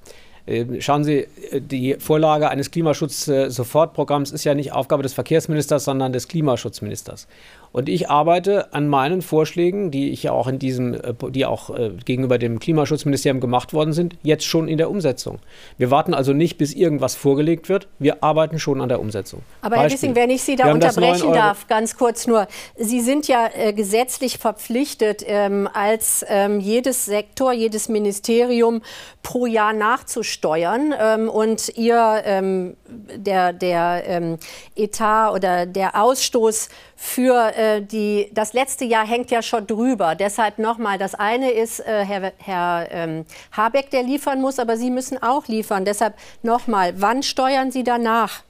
Ähm, 0.52 0.82
schauen 0.82 1.04
Sie, 1.06 1.28
äh, 1.52 1.62
die 1.62 1.96
Vorlage 1.98 2.50
eines 2.50 2.72
Klimaschutz-Sofortprogramms 2.72 4.32
ist 4.32 4.44
ja 4.44 4.54
nicht 4.54 4.74
Aufgabe 4.74 5.02
des 5.02 5.14
Verkehrsministers, 5.14 5.86
sondern 5.86 6.12
des 6.12 6.28
Klimaschutzministers. 6.28 7.28
Und 7.74 7.88
ich 7.88 8.10
arbeite 8.10 8.74
an 8.74 8.88
meinen 8.88 9.22
Vorschlägen, 9.22 9.92
die 9.92 10.12
ich 10.12 10.24
ja 10.24 10.34
auch 10.34 10.48
in 10.48 10.60
diesem, 10.60 10.94
äh, 10.94 11.14
die 11.30 11.46
auch 11.46 11.70
äh, 11.70 11.92
gegenüber 12.04 12.38
dem 12.38 12.60
Klimaschutzministerium 12.60 13.40
gemacht 13.40 13.74
worden 13.74 13.94
sind, 13.94 14.18
jetzt 14.24 14.46
schon 14.46 14.68
in 14.68 14.78
der 14.78 14.90
Umsetzung. 14.90 15.40
Wir 15.78 15.90
warten 15.90 16.14
also 16.14 16.34
nicht, 16.34 16.58
bis 16.58 16.74
irgendwas 16.74 17.16
vorgelegt 17.16 17.70
wird. 17.70 17.88
Wir 18.00 18.24
arbeiten 18.24 18.60
schon 18.60 18.82
an 18.82 18.90
der 18.90 19.00
Umsetzung. 19.00 19.42
Aber 19.62 19.78
Herr 19.78 19.90
Wissing, 19.90 20.16
wenn 20.16 20.30
ich 20.30 20.44
Sie 20.44 20.56
da 20.56 20.72
unterbrechen 20.72 21.32
darf, 21.34 21.68
ganz 21.68 21.96
kurz 21.98 22.28
nur. 22.28 22.48
Sie 22.78 23.00
sind 23.00 23.28
ja 23.28 23.50
äh, 23.54 23.72
gesetzlich 23.74 24.38
verpflichtet, 24.38 25.24
ähm, 25.26 25.70
als 25.72 26.26
ähm, 26.28 26.60
jedes 26.60 27.06
Sektor, 27.06 27.54
jedes 27.54 27.88
Ministerium 27.88 28.82
pro 29.24 29.46
Jahr 29.46 29.72
nachzusteuern. 29.72 30.94
Ähm, 31.00 31.30
und 31.30 31.70
Ihr, 31.78 32.22
ähm, 32.26 32.76
der, 32.90 33.54
der 33.54 34.04
ähm, 34.08 34.38
Etat 34.76 35.34
oder 35.34 35.66
der 35.66 36.02
Ausstoß 36.02 36.70
für 36.96 37.52
äh, 37.62 37.82
die, 37.82 38.30
das 38.34 38.54
letzte 38.54 38.86
Jahr 38.86 39.06
hängt 39.06 39.30
ja 39.30 39.42
schon 39.42 39.68
drüber. 39.68 40.16
Deshalb 40.16 40.58
nochmal, 40.58 40.98
das 40.98 41.14
eine 41.14 41.52
ist 41.52 41.80
äh, 41.80 42.04
Herr, 42.06 42.34
Herr 42.38 42.88
ähm, 42.92 43.26
Habeck, 43.52 43.92
der 43.92 44.04
liefern 44.04 44.42
muss, 44.42 44.58
aber 44.58 44.78
Sie 44.78 44.90
müssen 44.90 45.22
auch 45.22 45.48
liefern. 45.48 45.86
Deshalb 45.86 46.16
nochmal, 46.42 46.94
wann 46.98 47.22
steuern 47.22 47.72
Sie 47.72 47.84
danach? 47.84 48.44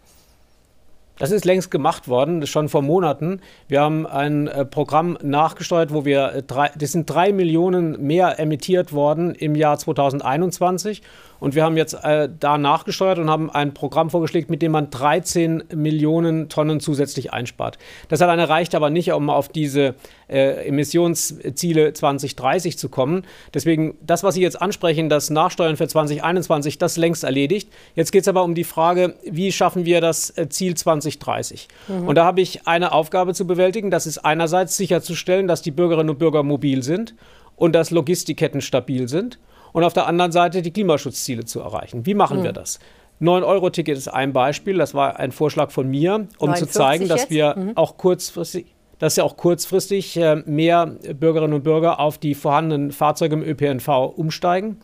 Das 1.20 1.30
ist 1.30 1.46
längst 1.46 1.70
gemacht 1.70 2.08
worden, 2.08 2.48
schon 2.48 2.68
vor 2.68 2.82
Monaten. 2.82 3.42
Wir 3.68 3.82
haben 3.82 4.08
ein 4.08 4.48
äh, 4.48 4.66
Programm 4.66 5.18
nachgesteuert, 5.22 5.94
wo 5.94 6.06
wir 6.06 6.34
äh, 6.34 6.44
drei, 6.44 6.72
das 6.76 6.94
sind 6.94 7.10
drei 7.10 7.34
Millionen 7.34 8.02
mehr 8.02 8.40
emittiert 8.40 8.94
worden 8.94 9.36
im 9.36 9.56
Jahr 9.56 9.78
2021 9.78 11.04
und 11.42 11.56
wir 11.56 11.64
haben 11.64 11.76
jetzt 11.76 11.96
äh, 11.96 12.30
da 12.40 12.60
nachgesteuert 12.60 13.18
und 13.18 13.30
haben 13.30 13.50
ein 13.50 13.74
Programm 13.74 14.12
vorgeschlagen, 14.12 14.46
mit 14.50 14.62
dem 14.62 14.74
man 14.74 14.92
13 14.92 15.64
Millionen 15.74 16.50
Tonnen 16.50 16.80
zusätzlich 16.80 17.34
einspart. 17.34 17.80
Das 18.10 18.22
alleine 18.22 18.48
reicht 18.48 18.76
aber 18.76 18.92
nicht, 18.92 19.12
um 19.12 19.32
auf 19.32 19.50
diese 19.50 19.96
äh, 20.30 20.68
Emissionsziele 20.68 21.94
2030 21.94 22.78
zu 22.78 22.90
kommen. 22.90 23.24
Deswegen, 23.56 23.98
das, 24.02 24.24
was 24.24 24.36
Sie 24.36 24.42
jetzt 24.44 24.62
ansprechen, 24.62 25.10
das 25.10 25.32
Nachsteuern 25.32 25.78
für 25.78 25.88
2021, 25.88 26.78
das 26.78 26.96
längst 26.96 27.24
erledigt. 27.24 27.70
Jetzt 27.96 28.12
geht 28.12 28.22
es 28.22 28.28
aber 28.28 28.44
um 28.44 28.54
die 28.54 28.64
Frage, 28.64 29.16
wie 29.24 29.52
schaffen 29.52 29.84
wir 29.84 30.00
das 30.00 30.30
äh, 30.38 30.48
Ziel 30.48 30.76
2030? 30.76 31.68
Mhm. 31.88 32.08
Und 32.08 32.16
da 32.16 32.24
habe 32.24 32.42
ich 32.42 32.68
eine 32.68 32.92
Aufgabe 32.92 33.34
zu 33.34 33.48
bewältigen. 33.48 33.90
Das 33.90 34.06
ist 34.06 34.20
einerseits 34.20 34.78
sicherzustellen, 34.78 35.48
dass 35.48 35.64
die 35.64 35.72
Bürgerinnen 35.72 36.12
und 36.12 36.20
Bürger 36.20 36.44
mobil 36.44 36.84
sind 36.84 37.16
und 37.56 37.74
dass 37.74 37.90
Logistikketten 37.90 38.62
stabil 38.62 39.08
sind 39.08 39.40
und 39.74 39.84
auf 39.84 39.94
der 39.94 40.08
anderen 40.08 40.32
Seite 40.32 40.62
die 40.62 40.72
Klimaschutzziele 40.72 41.46
zu 41.46 41.60
erreichen. 41.60 42.06
Wie 42.06 42.14
machen 42.14 42.40
mhm. 42.40 42.44
wir 42.44 42.54
das? 42.54 42.80
9-Euro-Ticket 43.22 43.98
ist 43.98 44.08
ein 44.08 44.34
Beispiel. 44.34 44.78
Das 44.78 44.94
war 44.94 45.20
ein 45.20 45.32
Vorschlag 45.32 45.72
von 45.72 45.88
mir, 45.88 46.28
um 46.40 46.56
zu 46.56 46.66
zeigen, 46.66 47.08
dass 47.08 47.30
wir 47.30 47.56
mhm. 47.56 47.78
auch 47.78 47.98
kurzfristig 47.98 48.66
dass 49.02 49.16
ja 49.16 49.24
auch 49.24 49.36
kurzfristig 49.36 50.16
äh, 50.18 50.44
mehr 50.46 50.86
Bürgerinnen 50.86 51.56
und 51.56 51.64
Bürger 51.64 52.00
auf 52.00 52.20
die 52.20 52.36
vorhandenen 52.36 52.92
Fahrzeuge 52.92 53.34
im 53.34 53.42
ÖPNV 53.42 53.88
umsteigen. 54.16 54.80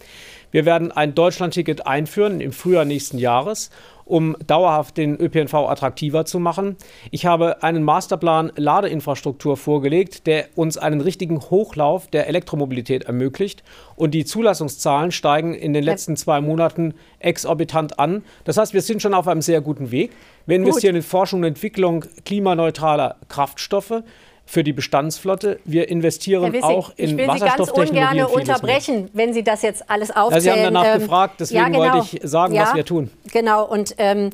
Wir 0.49 0.65
werden 0.65 0.91
ein 0.91 1.13
Deutschland-Ticket 1.13 1.85
einführen 1.85 2.41
im 2.41 2.51
Frühjahr 2.51 2.83
nächsten 2.83 3.19
Jahres 3.19 3.69
um 4.07 4.35
dauerhaft 4.45 4.97
den 4.97 5.19
ÖPNV 5.19 5.53
attraktiver 5.53 6.25
zu 6.25 6.39
machen. 6.39 6.77
Ich 7.11 7.25
habe 7.25 7.63
einen 7.63 7.83
Masterplan 7.83 8.51
Ladeinfrastruktur 8.55 9.57
vorgelegt, 9.57 10.27
der 10.27 10.47
uns 10.55 10.77
einen 10.77 11.01
richtigen 11.01 11.41
Hochlauf 11.41 12.07
der 12.07 12.27
Elektromobilität 12.27 13.03
ermöglicht. 13.03 13.63
Und 13.95 14.11
die 14.11 14.25
Zulassungszahlen 14.25 15.11
steigen 15.11 15.53
in 15.53 15.73
den 15.73 15.83
letzten 15.83 16.15
zwei 16.15 16.41
Monaten 16.41 16.93
exorbitant 17.19 17.99
an. 17.99 18.23
Das 18.43 18.57
heißt, 18.57 18.73
wir 18.73 18.81
sind 18.81 19.01
schon 19.01 19.13
auf 19.13 19.27
einem 19.27 19.41
sehr 19.41 19.61
guten 19.61 19.91
Weg. 19.91 20.11
Wir 20.45 20.55
investieren 20.55 20.95
Gut. 20.95 21.03
in 21.03 21.09
Forschung 21.09 21.39
und 21.41 21.45
Entwicklung 21.45 22.05
klimaneutraler 22.25 23.17
Kraftstoffe. 23.27 24.03
Für 24.47 24.63
die 24.63 24.73
Bestandsflotte. 24.73 25.59
Wir 25.65 25.89
investieren 25.89 26.53
Wissing, 26.53 26.63
auch 26.63 26.91
in 26.95 27.09
Ich 27.11 27.17
will 27.17 27.31
Sie 27.33 27.39
ganz 27.39 27.69
ungern 27.69 28.23
unterbrechen, 28.23 29.09
wenn 29.13 29.33
Sie 29.33 29.43
das 29.43 29.61
jetzt 29.61 29.89
alles 29.89 30.09
aufzählen. 30.09 30.33
Ja, 30.33 30.41
Sie 30.41 30.51
haben 30.51 30.73
danach 30.73 30.95
ähm, 30.95 31.01
gefragt, 31.01 31.35
deswegen 31.39 31.59
ja, 31.59 31.67
genau. 31.67 31.79
wollte 31.79 32.07
ich 32.11 32.21
sagen, 32.23 32.53
ja, 32.55 32.63
was 32.63 32.75
wir 32.75 32.85
tun. 32.85 33.11
Genau, 33.31 33.65
und 33.65 33.93
ähm, 33.97 34.31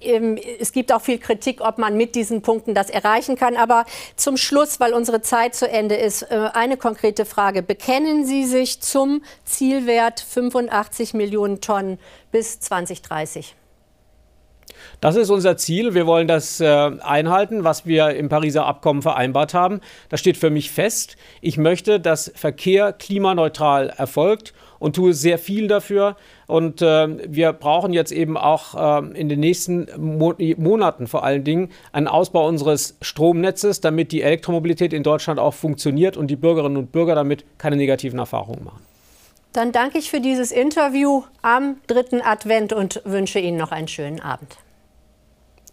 ähm, 0.00 0.38
es 0.58 0.72
gibt 0.72 0.92
auch 0.92 1.00
viel 1.00 1.18
Kritik, 1.18 1.60
ob 1.60 1.78
man 1.78 1.96
mit 1.96 2.16
diesen 2.16 2.42
Punkten 2.42 2.74
das 2.74 2.90
erreichen 2.90 3.36
kann. 3.36 3.56
Aber 3.56 3.84
zum 4.16 4.36
Schluss, 4.36 4.80
weil 4.80 4.92
unsere 4.92 5.22
Zeit 5.22 5.54
zu 5.54 5.68
Ende 5.68 5.94
ist, 5.94 6.22
äh, 6.22 6.50
eine 6.52 6.76
konkrete 6.76 7.24
Frage. 7.24 7.62
Bekennen 7.62 8.26
Sie 8.26 8.44
sich 8.44 8.80
zum 8.80 9.22
Zielwert 9.44 10.20
85 10.20 11.14
Millionen 11.14 11.60
Tonnen 11.60 11.98
bis 12.32 12.58
2030? 12.60 13.54
Das 15.00 15.16
ist 15.16 15.30
unser 15.30 15.56
Ziel. 15.56 15.94
Wir 15.94 16.06
wollen 16.06 16.28
das 16.28 16.60
äh, 16.60 16.66
einhalten, 16.66 17.64
was 17.64 17.86
wir 17.86 18.10
im 18.10 18.28
Pariser 18.28 18.66
Abkommen 18.66 19.02
vereinbart 19.02 19.54
haben. 19.54 19.80
Das 20.08 20.20
steht 20.20 20.36
für 20.36 20.50
mich 20.50 20.70
fest. 20.70 21.16
Ich 21.40 21.58
möchte, 21.58 22.00
dass 22.00 22.32
Verkehr 22.34 22.92
klimaneutral 22.92 23.90
erfolgt 23.96 24.54
und 24.78 24.96
tue 24.96 25.14
sehr 25.14 25.38
viel 25.38 25.66
dafür. 25.66 26.16
Und 26.46 26.82
äh, 26.82 27.08
wir 27.32 27.52
brauchen 27.52 27.92
jetzt 27.92 28.12
eben 28.12 28.36
auch 28.36 29.02
äh, 29.02 29.18
in 29.18 29.28
den 29.28 29.40
nächsten 29.40 29.88
Mo 29.96 30.34
Monaten 30.56 31.06
vor 31.06 31.24
allen 31.24 31.44
Dingen 31.44 31.70
einen 31.92 32.08
Ausbau 32.08 32.46
unseres 32.46 32.96
Stromnetzes, 33.00 33.80
damit 33.80 34.12
die 34.12 34.22
Elektromobilität 34.22 34.92
in 34.92 35.02
Deutschland 35.02 35.40
auch 35.40 35.54
funktioniert 35.54 36.16
und 36.16 36.26
die 36.26 36.36
Bürgerinnen 36.36 36.76
und 36.76 36.92
Bürger 36.92 37.14
damit 37.14 37.44
keine 37.56 37.76
negativen 37.76 38.18
Erfahrungen 38.18 38.64
machen. 38.64 38.82
Dann 39.54 39.70
danke 39.70 39.98
ich 39.98 40.10
für 40.10 40.20
dieses 40.20 40.50
Interview 40.50 41.22
am 41.40 41.76
dritten 41.86 42.20
Advent 42.20 42.72
und 42.72 43.00
wünsche 43.04 43.38
Ihnen 43.38 43.56
noch 43.56 43.70
einen 43.70 43.88
schönen 43.88 44.20
Abend. 44.20 44.56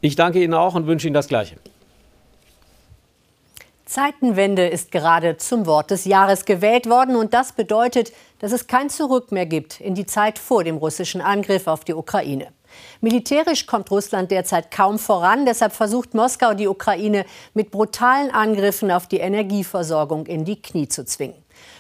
Ich 0.01 0.15
danke 0.15 0.43
Ihnen 0.43 0.55
auch 0.55 0.75
und 0.75 0.88
wünsche 0.88 1.08
Ihnen 1.08 1.13
das 1.13 1.27
Gleiche. 1.27 1.58
Zeitenwende 3.86 4.67
ist 4.67 4.91
gerade 4.91 5.38
zum 5.38 5.65
Wort 5.65 5.91
des 5.91 6.05
Jahres 6.05 6.46
gewählt 6.46 6.89
worden 6.89 7.15
und 7.15 7.34
das 7.34 7.51
bedeutet, 7.51 8.13
dass 8.39 8.53
es 8.53 8.67
kein 8.67 8.89
Zurück 8.89 9.31
mehr 9.31 9.46
gibt 9.46 9.81
in 9.81 9.96
die 9.96 10.05
Zeit 10.05 10.39
vor 10.39 10.63
dem 10.63 10.77
russischen 10.77 11.20
Angriff 11.20 11.67
auf 11.67 11.84
die 11.84 11.93
Ukraine. 11.93 12.48
Militärisch 13.01 13.65
kommt 13.65 13.91
Russland 13.91 14.31
derzeit 14.31 14.72
kaum 14.72 14.98
voran, 14.98 15.46
deshalb 15.46 15.74
versucht 15.74 16.13
Moskau 16.13 16.53
die 16.53 16.70
Ukraine 16.70 17.25
mit 17.53 17.70
brutalen 17.70 18.31
Angriffen 18.31 18.91
auf 18.91 19.08
die 19.08 19.17
Energieversorgung 19.17 20.25
in 20.25 20.46
die 20.46 20.62
Knie 20.62 20.88
zu 20.88 21.03
zwingen. 21.03 21.36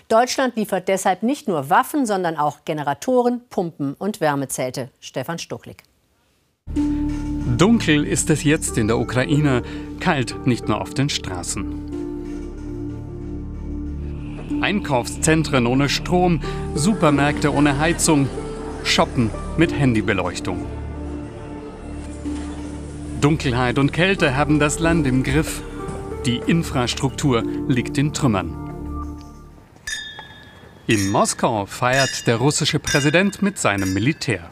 Deutschland 0.09 0.57
liefert 0.57 0.89
deshalb 0.89 1.23
nicht 1.23 1.47
nur 1.47 1.69
Waffen, 1.69 2.05
sondern 2.05 2.35
auch 2.35 2.65
Generatoren, 2.65 3.41
Pumpen 3.49 3.93
und 3.93 4.19
Wärmezelte. 4.19 4.89
Stefan 4.99 5.39
Stuchlik. 5.39 5.83
Dunkel 7.61 8.05
ist 8.05 8.31
es 8.31 8.43
jetzt 8.43 8.79
in 8.79 8.87
der 8.87 8.97
Ukraine, 8.97 9.61
kalt 9.99 10.47
nicht 10.47 10.67
nur 10.67 10.81
auf 10.81 10.95
den 10.95 11.09
Straßen. 11.09 11.63
Einkaufszentren 14.61 15.67
ohne 15.67 15.87
Strom, 15.87 16.41
Supermärkte 16.73 17.53
ohne 17.53 17.77
Heizung, 17.77 18.27
Shoppen 18.83 19.29
mit 19.57 19.77
Handybeleuchtung. 19.77 20.65
Dunkelheit 23.21 23.77
und 23.77 23.93
Kälte 23.93 24.35
haben 24.35 24.57
das 24.57 24.79
Land 24.79 25.05
im 25.05 25.21
Griff. 25.21 25.61
Die 26.25 26.37
Infrastruktur 26.37 27.43
liegt 27.67 27.95
in 27.99 28.11
Trümmern. 28.11 29.19
In 30.87 31.11
Moskau 31.11 31.67
feiert 31.67 32.25
der 32.25 32.37
russische 32.37 32.79
Präsident 32.79 33.43
mit 33.43 33.59
seinem 33.59 33.93
Militär. 33.93 34.49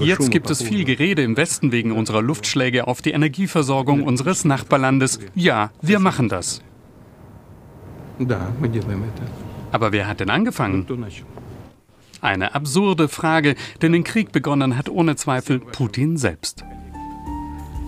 Jetzt 0.00 0.30
gibt 0.30 0.50
es 0.50 0.62
viel 0.62 0.84
Gerede 0.84 1.22
im 1.22 1.36
Westen 1.36 1.72
wegen 1.72 1.92
unserer 1.92 2.22
Luftschläge 2.22 2.86
auf 2.86 3.02
die 3.02 3.10
Energieversorgung 3.10 4.02
unseres 4.02 4.44
Nachbarlandes. 4.44 5.18
Ja, 5.34 5.70
wir 5.82 5.98
machen 5.98 6.28
das. 6.28 6.62
Aber 9.72 9.92
wer 9.92 10.06
hat 10.06 10.20
denn 10.20 10.30
angefangen? 10.30 10.86
Eine 12.20 12.54
absurde 12.54 13.08
Frage, 13.08 13.56
denn 13.82 13.92
den 13.92 14.04
Krieg 14.04 14.32
begonnen 14.32 14.76
hat 14.76 14.88
ohne 14.88 15.16
Zweifel 15.16 15.58
Putin 15.58 16.16
selbst. 16.16 16.64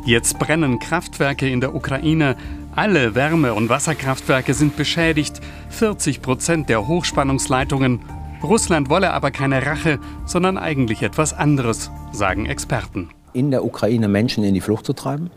Jetzt 0.04 0.38
brennen 0.38 0.78
Kraftwerke 0.78 1.48
in 1.48 1.60
der 1.60 1.74
Ukraine. 1.74 2.36
Alle 2.74 3.14
Wärme- 3.14 3.54
und 3.54 3.68
Wasserkraftwerke 3.68 4.54
sind 4.54 4.76
beschädigt. 4.76 5.40
40 5.70 6.22
Prozent 6.22 6.68
der 6.68 6.86
Hochspannungsleitungen 6.86 8.00
Russland 8.42 8.88
wolle 8.88 9.12
aber 9.12 9.30
keine 9.30 9.66
Rache, 9.66 9.98
sondern 10.24 10.58
eigentlich 10.58 11.02
etwas 11.02 11.34
anderes, 11.34 11.90
sagen 12.12 12.46
Experten. 12.46 13.10
In 13.32 13.50
der 13.50 13.64
Ukraine 13.64 14.08
Menschen 14.08 14.44
in 14.44 14.54
die 14.54 14.60
Flucht 14.60 14.86
zu 14.86 14.92
treiben, 14.92 15.30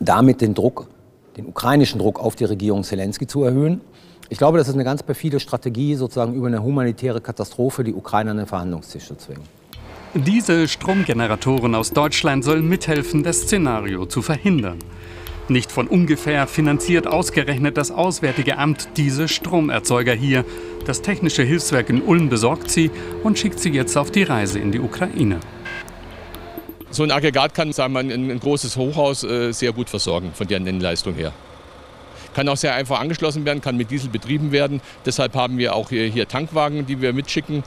damit 0.00 0.40
den 0.40 0.54
Druck, 0.54 0.88
den 1.36 1.46
ukrainischen 1.46 2.00
Druck 2.00 2.18
auf 2.18 2.34
die 2.34 2.44
Regierung 2.44 2.82
Zelensky 2.82 3.26
zu 3.26 3.44
erhöhen. 3.44 3.80
Ich 4.28 4.38
glaube, 4.38 4.58
das 4.58 4.68
ist 4.68 4.74
eine 4.74 4.84
ganz 4.84 5.02
perfide 5.02 5.40
Strategie, 5.40 5.94
sozusagen 5.94 6.34
über 6.34 6.48
eine 6.48 6.62
humanitäre 6.62 7.20
Katastrophe 7.20 7.84
die 7.84 7.94
Ukraine 7.94 8.32
an 8.32 8.36
den 8.38 8.46
Verhandlungstisch 8.46 9.06
zu 9.06 9.16
zwingen. 9.16 9.44
Diese 10.14 10.66
Stromgeneratoren 10.66 11.76
aus 11.76 11.92
Deutschland 11.92 12.42
sollen 12.42 12.68
mithelfen, 12.68 13.22
das 13.22 13.42
Szenario 13.42 14.06
zu 14.06 14.22
verhindern. 14.22 14.78
Nicht 15.50 15.72
von 15.72 15.88
ungefähr 15.88 16.46
finanziert 16.46 17.08
ausgerechnet 17.08 17.76
das 17.76 17.90
Auswärtige 17.90 18.56
Amt 18.56 18.90
diese 18.96 19.26
Stromerzeuger 19.26 20.14
hier. 20.14 20.44
Das 20.86 21.02
Technische 21.02 21.42
Hilfswerk 21.42 21.90
in 21.90 22.02
Ulm 22.02 22.28
besorgt 22.28 22.70
sie 22.70 22.92
und 23.24 23.36
schickt 23.36 23.58
sie 23.58 23.70
jetzt 23.70 23.96
auf 23.96 24.12
die 24.12 24.22
Reise 24.22 24.60
in 24.60 24.70
die 24.70 24.78
Ukraine. 24.78 25.40
So 26.92 27.02
ein 27.02 27.10
Aggregat 27.10 27.52
kann 27.52 27.72
sagen 27.72 27.94
wir, 27.94 27.98
ein, 27.98 28.38
großes 28.38 28.76
Hochhaus 28.76 29.24
äh, 29.24 29.50
sehr 29.50 29.72
gut 29.72 29.90
versorgen 29.90 30.30
von 30.34 30.46
der 30.46 30.60
Nennleistung 30.60 31.14
her. 31.14 31.32
Kann 32.32 32.48
auch 32.48 32.56
sehr 32.56 32.76
einfach 32.76 33.00
angeschlossen 33.00 33.44
werden, 33.44 33.60
kann 33.60 33.76
mit 33.76 33.90
Diesel 33.90 34.08
betrieben 34.08 34.52
werden. 34.52 34.80
Deshalb 35.04 35.34
haben 35.34 35.58
wir 35.58 35.74
auch 35.74 35.88
hier, 35.88 36.28
Tankwagen, 36.28 36.86
die 36.86 37.00
wir 37.00 37.12
mitschicken, 37.12 37.64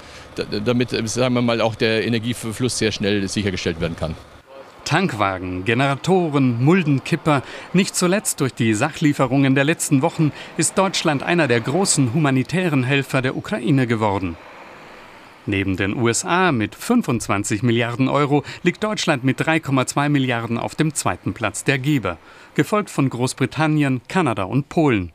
damit 0.63 0.91
sagen 1.10 1.36
wir 1.36 1.41
mal, 1.41 1.60
auch 1.60 1.75
der 1.75 2.08
Energiefluss 2.08 2.77
sehr 2.77 2.93
schnell 2.93 3.27
sichergestellt 3.27 3.81
werden 3.81 3.97
kann. 3.97 4.15
Tankwagen, 4.86 5.65
Generatoren, 5.65 6.63
Muldenkipper, 6.63 7.41
nicht 7.74 7.96
zuletzt 7.96 8.41
durch 8.41 8.54
die 8.54 8.74
Sachlieferungen 8.74 9.56
der 9.56 9.63
letzten 9.63 10.02
Wochen 10.02 10.32
ist 10.58 10.78
Deutschland 10.78 11.24
einer 11.24 11.48
der 11.48 11.62
großen 11.62 12.13
humanitären 12.13 12.84
Helfer 12.84 13.22
der 13.22 13.36
Ukraine 13.38 13.88
geworden. 13.88 14.36
Neben 15.46 15.76
den 15.76 15.96
USA 15.96 16.52
mit 16.52 16.76
25 16.76 17.63
Milliarden 17.63 18.08
Euro 18.08 18.43
liegt 18.62 18.84
Deutschland 18.84 19.24
mit 19.24 19.41
3,2 19.41 20.10
Milliarden 20.10 20.58
auf 20.58 20.76
dem 20.76 20.93
zweiten 20.93 21.34
Platz 21.34 21.63
der 21.63 21.80
Geber, 21.80 22.17
gefolgt 22.56 22.89
von 22.89 23.10
Großbritannien, 23.10 24.02
Kanada 24.08 24.43
und 24.43 24.69
Polen. 24.69 25.12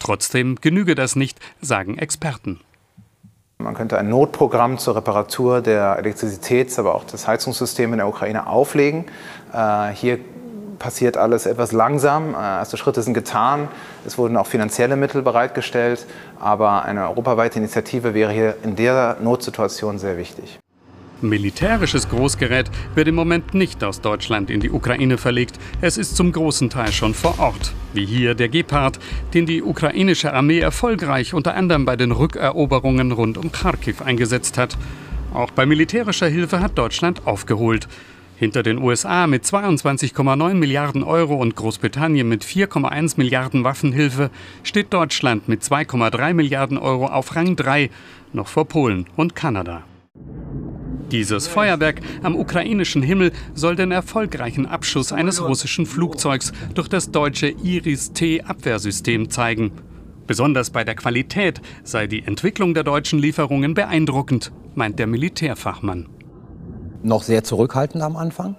Trotzdem 0.00 0.56
genüge 0.60 0.94
das 0.94 1.16
nicht, 1.16 1.38
sagen 1.60 1.98
Experten. 1.98 2.60
Man 3.60 3.74
könnte 3.74 3.98
ein 3.98 4.08
Notprogramm 4.08 4.78
zur 4.78 4.94
Reparatur 4.94 5.60
der 5.60 5.98
Elektrizitäts-, 5.98 6.78
aber 6.78 6.94
auch 6.94 7.02
des 7.02 7.26
Heizungssystems 7.26 7.92
in 7.92 7.98
der 7.98 8.06
Ukraine 8.06 8.46
auflegen. 8.46 9.06
Äh, 9.52 9.88
hier 9.88 10.20
passiert 10.78 11.16
alles 11.16 11.44
etwas 11.44 11.72
langsam. 11.72 12.34
Äh, 12.34 12.38
erste 12.38 12.76
Schritte 12.76 13.02
sind 13.02 13.14
getan. 13.14 13.66
Es 14.06 14.16
wurden 14.16 14.36
auch 14.36 14.46
finanzielle 14.46 14.94
Mittel 14.94 15.22
bereitgestellt. 15.22 16.06
Aber 16.38 16.84
eine 16.84 17.08
europaweite 17.08 17.58
Initiative 17.58 18.14
wäre 18.14 18.32
hier 18.32 18.54
in 18.62 18.76
der 18.76 19.16
Notsituation 19.20 19.98
sehr 19.98 20.16
wichtig. 20.18 20.60
Militärisches 21.20 22.08
Großgerät 22.08 22.70
wird 22.94 23.08
im 23.08 23.16
Moment 23.16 23.52
nicht 23.52 23.82
aus 23.82 24.00
Deutschland 24.00 24.50
in 24.50 24.60
die 24.60 24.70
Ukraine 24.70 25.18
verlegt. 25.18 25.58
Es 25.80 25.98
ist 25.98 26.16
zum 26.16 26.30
großen 26.30 26.70
Teil 26.70 26.92
schon 26.92 27.12
vor 27.12 27.40
Ort, 27.40 27.72
wie 27.92 28.06
hier 28.06 28.36
der 28.36 28.48
Gepard, 28.48 29.00
den 29.34 29.44
die 29.44 29.62
ukrainische 29.62 30.32
Armee 30.32 30.60
erfolgreich 30.60 31.34
unter 31.34 31.54
anderem 31.54 31.84
bei 31.84 31.96
den 31.96 32.12
Rückeroberungen 32.12 33.10
rund 33.10 33.36
um 33.36 33.50
Kharkiv 33.50 34.00
eingesetzt 34.00 34.58
hat. 34.58 34.78
Auch 35.34 35.50
bei 35.50 35.66
militärischer 35.66 36.28
Hilfe 36.28 36.60
hat 36.60 36.78
Deutschland 36.78 37.26
aufgeholt. 37.26 37.88
Hinter 38.36 38.62
den 38.62 38.78
USA 38.78 39.26
mit 39.26 39.42
22,9 39.42 40.54
Milliarden 40.54 41.02
Euro 41.02 41.34
und 41.34 41.56
Großbritannien 41.56 42.28
mit 42.28 42.44
4,1 42.44 43.14
Milliarden 43.16 43.64
Waffenhilfe 43.64 44.30
steht 44.62 44.92
Deutschland 44.92 45.48
mit 45.48 45.62
2,3 45.62 46.34
Milliarden 46.34 46.78
Euro 46.78 47.06
auf 47.06 47.34
Rang 47.34 47.56
3, 47.56 47.90
noch 48.32 48.46
vor 48.46 48.66
Polen 48.66 49.06
und 49.16 49.34
Kanada. 49.34 49.82
Dieses 51.10 51.46
Feuerwerk 51.46 52.02
am 52.22 52.36
ukrainischen 52.36 53.02
Himmel 53.02 53.32
soll 53.54 53.76
den 53.76 53.92
erfolgreichen 53.92 54.66
Abschuss 54.66 55.10
eines 55.10 55.42
russischen 55.42 55.86
Flugzeugs 55.86 56.52
durch 56.74 56.88
das 56.88 57.10
deutsche 57.10 57.48
Iris-T-Abwehrsystem 57.48 59.30
zeigen. 59.30 59.72
Besonders 60.26 60.68
bei 60.68 60.84
der 60.84 60.94
Qualität 60.94 61.62
sei 61.82 62.06
die 62.06 62.22
Entwicklung 62.22 62.74
der 62.74 62.84
deutschen 62.84 63.18
Lieferungen 63.18 63.72
beeindruckend, 63.72 64.52
meint 64.74 64.98
der 64.98 65.06
Militärfachmann. 65.06 66.10
Noch 67.02 67.22
sehr 67.22 67.42
zurückhaltend 67.42 68.02
am 68.02 68.16
Anfang, 68.16 68.56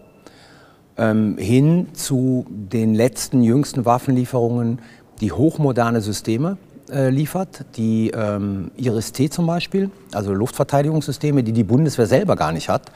ähm, 0.98 1.38
hin 1.38 1.90
zu 1.94 2.48
den 2.50 2.96
letzten 2.96 3.44
jüngsten 3.44 3.86
Waffenlieferungen, 3.86 4.82
die 5.22 5.32
hochmoderne 5.32 6.02
Systeme 6.02 6.58
äh, 6.92 7.10
liefert, 7.10 7.66
die 7.76 8.12
ähm, 8.12 8.72
Iris-T 8.78 9.30
zum 9.30 9.46
Beispiel, 9.46 9.92
also 10.12 10.34
Luftverteidigungssysteme, 10.34 11.44
die 11.44 11.54
die 11.54 11.64
Bundeswehr 11.64 12.08
selber 12.08 12.36
gar 12.36 12.52
nicht 12.52 12.70
hat. 12.70 12.92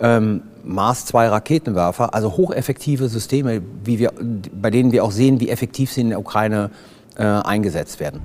ähm, 0.00 0.42
Mars 0.64 1.06
2 1.06 1.28
Raketenwerfer, 1.28 2.14
also 2.14 2.36
hocheffektive 2.36 3.08
Systeme, 3.08 3.62
wie 3.84 3.98
wir, 3.98 4.12
bei 4.60 4.70
denen 4.70 4.92
wir 4.92 5.04
auch 5.04 5.12
sehen, 5.12 5.40
wie 5.40 5.50
effektiv 5.50 5.92
sie 5.92 6.00
in 6.00 6.08
der 6.10 6.18
Ukraine 6.18 6.70
äh, 7.16 7.22
eingesetzt 7.22 8.00
werden. 8.00 8.20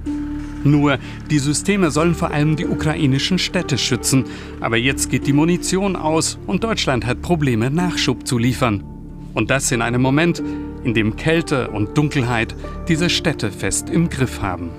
Nur, 0.63 0.97
die 1.29 1.39
Systeme 1.39 1.91
sollen 1.91 2.15
vor 2.15 2.31
allem 2.31 2.55
die 2.55 2.65
ukrainischen 2.65 3.39
Städte 3.39 3.77
schützen. 3.77 4.25
Aber 4.59 4.77
jetzt 4.77 5.09
geht 5.09 5.27
die 5.27 5.33
Munition 5.33 5.95
aus 5.95 6.37
und 6.47 6.63
Deutschland 6.63 7.05
hat 7.05 7.21
Probleme, 7.21 7.69
Nachschub 7.69 8.27
zu 8.27 8.37
liefern. 8.37 8.83
Und 9.33 9.51
das 9.51 9.71
in 9.71 9.81
einem 9.81 10.01
Moment, 10.01 10.41
in 10.83 10.93
dem 10.93 11.15
Kälte 11.15 11.69
und 11.69 11.97
Dunkelheit 11.97 12.55
diese 12.87 13.09
Städte 13.09 13.51
fest 13.51 13.89
im 13.89 14.09
Griff 14.09 14.41
haben. 14.41 14.71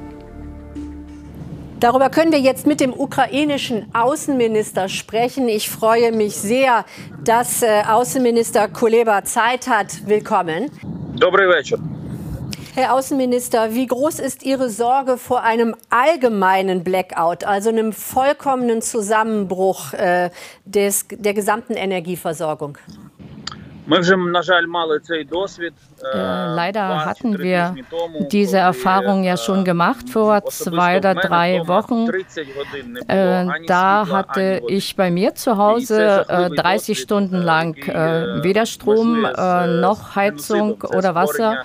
Darüber 1.80 2.10
können 2.10 2.32
wir 2.32 2.40
jetzt 2.40 2.66
mit 2.66 2.80
dem 2.80 2.94
ukrainischen 2.94 3.86
Außenminister 3.94 4.90
sprechen. 4.90 5.50
Ich 5.50 5.70
freue 5.70 6.12
mich 6.12 6.36
sehr, 6.36 6.86
dass 7.24 7.62
äh, 7.62 7.84
Außenminister 7.88 8.70
Kuleba 8.70 9.24
Zeit 9.24 9.68
hat. 9.68 10.08
Willkommen. 10.08 10.72
Добрый 11.20 11.48
вечер. 11.48 11.78
Herr 12.76 12.94
Außenminister, 12.94 13.74
wie 13.74 13.88
groß 13.88 14.20
ist 14.20 14.44
Ihre 14.44 14.70
Sorge 14.70 15.18
vor 15.18 15.44
einem 15.44 15.76
allgemeinen 15.90 16.84
Blackout, 16.84 17.46
also 17.46 17.70
einem 17.70 17.94
vollkommenen 17.94 18.82
Zusammenbruch 18.82 19.94
äh, 19.94 20.30
des, 20.66 21.06
der 21.10 21.34
gesamten 21.34 21.76
Energieversorgung? 21.76 22.78
Leider 26.03 27.05
hatten 27.05 27.39
wir 27.39 27.75
diese 28.31 28.59
Erfahrung 28.59 29.25
ja 29.25 29.37
schon 29.37 29.65
gemacht 29.65 30.09
vor 30.11 30.45
zwei 30.47 30.99
oder 30.99 31.15
drei 31.15 31.67
Wochen. 31.67 32.09
Da 33.67 34.07
hatte 34.09 34.63
ich 34.69 34.97
bei 34.97 35.11
mir 35.11 35.35
zu 35.35 35.57
Hause 35.57 36.25
äh, 36.29 36.51
30 36.51 36.99
Stunden 36.99 37.37
lang 37.37 37.77
weder 38.43 38.67
Strom 38.67 39.23
noch 39.23 40.15
Heizung 40.17 40.83
oder 40.83 41.15
Wasser. 41.15 41.65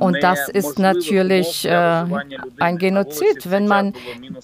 Und 0.00 0.22
das 0.22 0.48
ist 0.48 0.78
natürlich 0.78 1.66
äh, 1.66 2.04
ein 2.58 2.78
Genozid, 2.78 3.50
wenn 3.50 3.68
man 3.68 3.92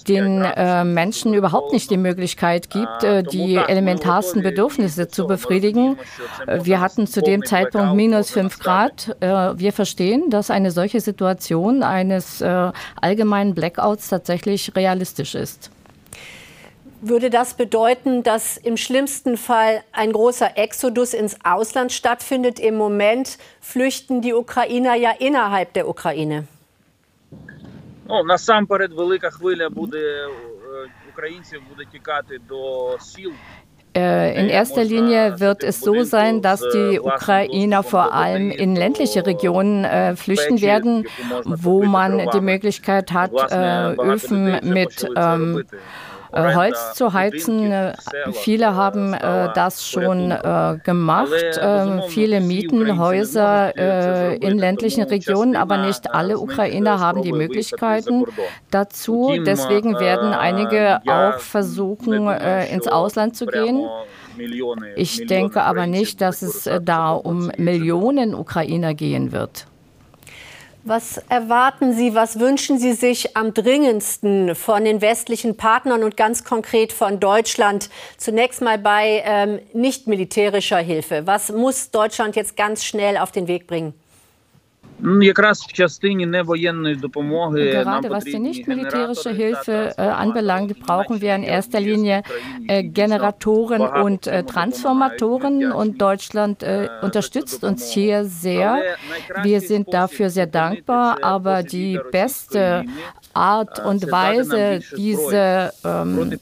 den 0.06 0.42
äh, 0.42 0.84
Menschen 0.84 1.32
überhaupt 1.34 1.72
nicht 1.72 1.90
die 1.90 1.96
Möglichkeit 1.96 2.68
gibt, 2.70 3.02
äh, 3.02 3.22
die 3.22 3.56
elementarsten 3.56 4.42
Bedürfnisse 4.42 5.08
zu 5.08 5.26
befriedigen. 5.26 5.96
Wir 6.46 6.80
hatten 6.80 7.06
zu 7.06 7.22
dem 7.22 7.44
Zeitpunkt 7.44 7.94
minus 7.94 8.30
fünf 8.30 8.58
Grad. 8.58 9.16
Äh, 9.20 9.26
wir 9.58 9.72
verstehen, 9.72 10.28
dass 10.30 10.50
eine 10.50 10.70
solche 10.70 11.00
Situation 11.00 11.82
eines 11.82 12.42
äh, 12.42 12.70
allgemeinen 13.00 13.54
Blackouts 13.54 14.08
tatsächlich 14.08 14.72
realistisch 14.76 15.34
ist 15.34 15.70
würde 17.05 17.29
das 17.29 17.53
bedeuten, 17.55 18.23
dass 18.23 18.57
im 18.57 18.77
schlimmsten 18.77 19.37
Fall 19.37 19.83
ein 19.91 20.11
großer 20.11 20.57
Exodus 20.57 21.13
ins 21.13 21.37
Ausland 21.43 21.91
stattfindet? 21.91 22.59
Im 22.59 22.75
Moment 22.75 23.37
flüchten 23.59 24.21
die 24.21 24.33
Ukrainer 24.33 24.95
ja 24.95 25.11
innerhalb 25.19 25.73
der 25.73 25.87
Ukraine. 25.87 26.47
Ну, 28.07 28.23
насамперед, 28.23 28.91
велика 28.93 29.29
хвиля 29.29 29.69
буде 29.69 30.27
українців 31.13 31.61
буде 31.69 31.83
тікати 31.91 32.39
до 32.49 32.97
сіл. 32.99 33.31
In 33.93 34.49
erster 34.49 34.85
Linie 34.85 35.41
wird 35.41 35.63
es 35.63 35.81
so 35.81 36.03
sein, 36.03 36.41
dass 36.41 36.61
die 36.75 37.01
Ukrainer 37.01 37.83
vor 37.83 38.13
allem 38.13 38.49
in 38.49 38.77
ländliche 38.77 39.25
Regionen 39.25 39.83
äh, 39.83 40.15
flüchten 40.15 40.61
werden, 40.61 40.93
wo 41.65 41.83
man 41.83 42.11
die 42.33 42.39
Möglichkeit 42.39 43.11
hat, 43.11 43.33
äh, 43.51 43.95
Öfen 44.13 44.43
mit 44.63 44.93
ähm, 45.17 45.57
äh, 45.57 45.77
Holz 46.32 46.94
zu 46.94 47.12
heizen. 47.12 47.70
Äh, 47.70 47.94
viele 48.32 48.74
haben 48.74 49.14
äh, 49.14 49.48
das 49.54 49.86
schon 49.86 50.34
gemacht. 50.84 51.58
Ähm, 51.60 52.02
viele 52.08 52.40
mieten 52.40 52.98
Häuser 52.98 53.76
in 53.76 54.58
ländlichen 54.58 55.04
Regionen, 55.04 55.56
aber 55.56 55.78
nicht 55.78 56.14
alle 56.14 56.38
Ukrainer 56.38 57.00
haben 57.00 57.22
die 57.22 57.32
Möglichkeiten 57.32 58.24
dazu. 58.70 59.34
Deswegen 59.44 59.98
werden 59.98 60.32
einige 60.32 61.00
auch 61.06 61.38
versuchen, 61.38 62.28
ins 62.28 62.88
Ausland 62.88 63.36
zu 63.36 63.46
gehen. 63.46 63.86
Ich 64.96 65.26
denke 65.26 65.62
aber 65.62 65.86
nicht, 65.86 66.20
dass 66.20 66.42
es 66.42 66.68
da 66.82 67.12
um 67.12 67.50
Millionen 67.56 68.34
Ukrainer 68.34 68.94
gehen 68.94 69.32
wird. 69.32 69.66
Was 70.88 71.18
erwarten 71.28 71.94
Sie, 71.94 72.14
was 72.14 72.38
wünschen 72.38 72.78
Sie 72.78 72.92
sich 72.92 73.36
am 73.36 73.52
dringendsten 73.52 74.54
von 74.54 74.84
den 74.84 75.00
westlichen 75.00 75.56
Partnern 75.56 76.04
und 76.04 76.16
ganz 76.16 76.44
konkret 76.44 76.92
von 76.92 77.18
Deutschland? 77.18 77.90
Zunächst 78.18 78.62
mal 78.62 78.78
bei 78.78 79.20
ähm, 79.26 79.58
nicht 79.72 80.06
militärischer 80.06 80.78
Hilfe. 80.78 81.26
Was 81.26 81.50
muss 81.50 81.90
Deutschland 81.90 82.36
jetzt 82.36 82.56
ganz 82.56 82.84
schnell 82.84 83.16
auf 83.16 83.32
den 83.32 83.48
Weg 83.48 83.66
bringen? 83.66 83.94
Gerade 87.70 88.10
was 88.10 88.24
die 88.24 88.38
nicht 88.38 88.66
militärische 88.66 89.30
Hilfe 89.30 89.94
äh, 89.98 90.02
anbelangt, 90.02 90.78
brauchen 90.80 91.20
wir 91.20 91.34
in 91.34 91.42
erster 91.42 91.80
Linie 91.80 92.22
äh, 92.66 92.82
Generatoren 92.82 93.82
und 93.82 94.26
äh, 94.26 94.42
Transformatoren 94.44 95.72
und 95.72 96.00
Deutschland 96.00 96.62
äh, 96.62 96.88
unterstützt 97.02 97.62
uns 97.62 97.90
hier 97.90 98.24
sehr. 98.24 98.82
Wir 99.42 99.60
sind 99.60 99.92
dafür 99.92 100.30
sehr 100.30 100.46
dankbar, 100.46 101.18
aber 101.22 101.62
die 101.62 102.00
beste 102.10 102.84
Art 103.34 103.84
und 103.84 104.10
Weise, 104.10 104.80
diese, 104.96 105.72
ähm, 105.84 106.38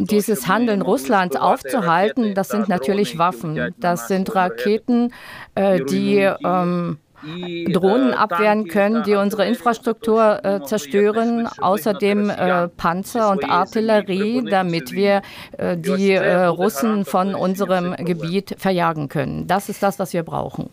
dieses 0.00 0.48
Handeln 0.48 0.82
Russlands 0.82 1.36
aufzuhalten, 1.36 2.34
das 2.34 2.48
sind 2.48 2.68
natürlich 2.68 3.18
Waffen. 3.18 3.72
Das 3.78 4.08
sind 4.08 4.34
Raketen, 4.34 5.12
äh, 5.54 5.80
die 5.84 6.18
ähm, 6.44 6.98
Drohnen 7.72 8.14
abwehren 8.14 8.66
können, 8.68 9.02
die 9.02 9.14
unsere 9.14 9.46
Infrastruktur 9.46 10.44
äh, 10.44 10.62
zerstören, 10.62 11.46
außerdem 11.46 12.30
äh, 12.30 12.68
Panzer 12.68 13.30
und 13.30 13.44
Artillerie, 13.44 14.44
damit 14.48 14.92
wir 14.92 15.22
äh, 15.58 15.76
die 15.76 16.12
äh, 16.12 16.44
Russen 16.44 17.04
von 17.04 17.34
unserem 17.34 17.94
Gebiet 17.96 18.54
verjagen 18.58 19.08
können. 19.08 19.46
Das 19.46 19.68
ist 19.68 19.82
das, 19.82 19.98
was 19.98 20.12
wir 20.12 20.22
brauchen. 20.22 20.70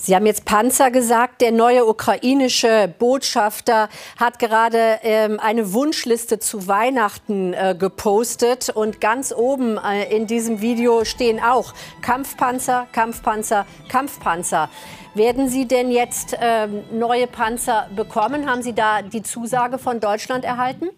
Sie 0.00 0.14
haben 0.14 0.26
jetzt 0.26 0.44
Panzer 0.44 0.92
gesagt. 0.92 1.40
Der 1.40 1.50
neue 1.50 1.84
ukrainische 1.84 2.88
Botschafter 3.00 3.88
hat 4.16 4.38
gerade 4.38 5.00
ähm, 5.02 5.40
eine 5.40 5.72
Wunschliste 5.72 6.38
zu 6.38 6.68
Weihnachten 6.68 7.52
äh, 7.52 7.74
gepostet. 7.76 8.70
Und 8.70 9.00
ganz 9.00 9.32
oben 9.32 9.76
äh, 9.76 10.14
in 10.14 10.28
diesem 10.28 10.60
Video 10.60 11.04
stehen 11.04 11.40
auch 11.42 11.74
Kampfpanzer, 12.00 12.86
Kampfpanzer, 12.92 13.66
Kampfpanzer. 13.88 14.70
Werden 15.14 15.48
Sie 15.48 15.66
denn 15.66 15.90
jetzt 15.90 16.32
äh, 16.34 16.68
neue 16.92 17.26
Panzer 17.26 17.88
bekommen? 17.96 18.48
Haben 18.48 18.62
Sie 18.62 18.74
da 18.74 19.02
die 19.02 19.24
Zusage 19.24 19.78
von 19.78 19.98
Deutschland 19.98 20.44
erhalten? 20.44 20.90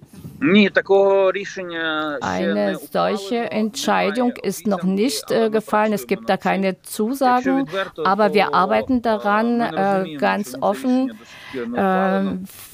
Eine 2.23 2.79
solche 2.91 3.51
Entscheidung 3.51 4.33
ist 4.43 4.67
noch 4.67 4.83
nicht 4.83 5.31
äh, 5.31 5.51
gefallen. 5.51 5.93
Es 5.93 6.07
gibt 6.07 6.31
da 6.31 6.39
keine 6.39 6.81
Zusagen, 6.81 7.67
aber 8.03 8.33
wir 8.33 8.55
arbeiten 8.55 9.03
daran 9.03 9.61
äh, 9.61 10.17
ganz 10.17 10.57
offen. 10.61 11.13
Äh, 11.53 12.23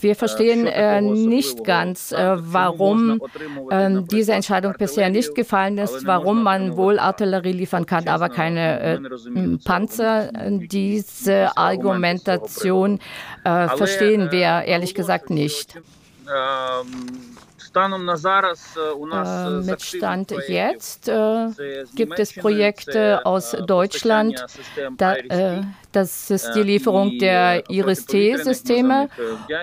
wir 0.00 0.14
verstehen 0.14 0.66
äh, 0.66 1.00
nicht 1.00 1.64
ganz, 1.64 2.12
warum 2.12 3.20
ähm, 3.70 4.06
diese 4.06 4.32
Entscheidung 4.34 4.74
bisher 4.78 5.10
nicht 5.10 5.34
gefallen 5.34 5.78
ist, 5.78 6.06
warum 6.06 6.44
man 6.44 6.76
wohl 6.76 7.00
Artillerie 7.00 7.52
liefern 7.52 7.84
kann, 7.84 8.06
aber 8.06 8.28
keine 8.28 9.00
Panzer. 9.64 10.30
Diese 10.50 11.56
Argumentation 11.56 13.00
verstehen 13.42 14.30
wir 14.30 14.62
ehrlich 14.66 14.94
gesagt 14.94 15.30
nicht. 15.30 15.80
Äh, 17.76 19.60
mit 19.60 19.82
Stand 19.82 20.34
jetzt 20.48 21.08
äh, 21.08 21.48
gibt 21.94 22.18
es 22.18 22.32
Projekte 22.32 23.26
aus 23.26 23.54
Deutschland. 23.66 24.46
Da, 24.96 25.14
äh, 25.16 25.60
das 25.92 26.30
ist 26.30 26.52
die 26.54 26.62
Lieferung 26.62 27.18
der 27.18 27.68
Iris-T-Systeme 27.68 29.10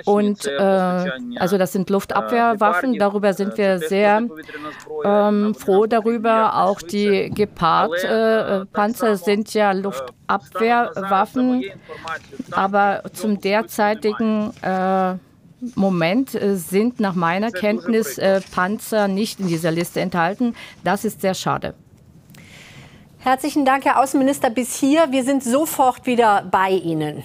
und 0.06 0.48
also 0.48 1.58
das 1.58 1.72
sind 1.72 1.90
Luftabwehrwaffen. 1.90 3.00
Darüber 3.00 3.34
sind 3.34 3.58
wir 3.58 3.80
sehr 3.80 4.22
froh 5.58 5.88
darüber. 5.88 6.56
Auch 6.64 6.82
die 6.82 7.32
Gepard-Panzer 7.34 9.18
sind 9.18 9.54
ja 9.56 9.72
Luftabwehrwaffen, 9.72 11.64
aber 12.52 13.02
zum 13.14 13.42
derzeitigen 13.42 14.54
äh, 14.62 15.16
Moment 15.76 16.36
äh, 16.36 16.56
sind 16.56 17.00
nach 17.00 17.16
meiner 17.16 17.52
Kenntnis 17.52 18.18
äh, 18.18 18.42
Panzer 18.54 19.08
nicht 19.08 19.40
in 19.40 19.48
dieser 19.48 19.72
Liste 19.72 20.02
enthalten. 20.02 20.56
Das 20.84 21.06
ist 21.06 21.22
sehr 21.22 21.34
schade. 21.34 21.74
Herzlichen 23.20 23.64
Dank, 23.64 23.86
Herr 23.86 24.02
Außenminister, 24.02 24.50
bis 24.50 24.76
hier. 24.76 25.12
Wir 25.12 25.24
sind 25.24 25.44
sofort 25.44 26.06
wieder 26.06 26.46
bei 26.52 26.72
Ihnen. 26.72 27.24